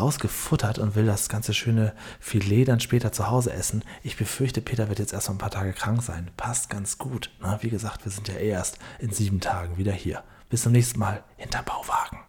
[0.00, 3.84] rausgefuttert und will das ganze schöne Filet dann später zu Hause essen.
[4.02, 6.30] Ich befürchte, Peter wird jetzt erst mal ein paar Tage krank sein.
[6.38, 7.30] Passt ganz gut.
[7.42, 10.22] Na, wie gesagt, wir sind ja erst in sieben Tagen wieder hier.
[10.48, 12.25] Bis zum nächsten Mal hinter Bauwagen.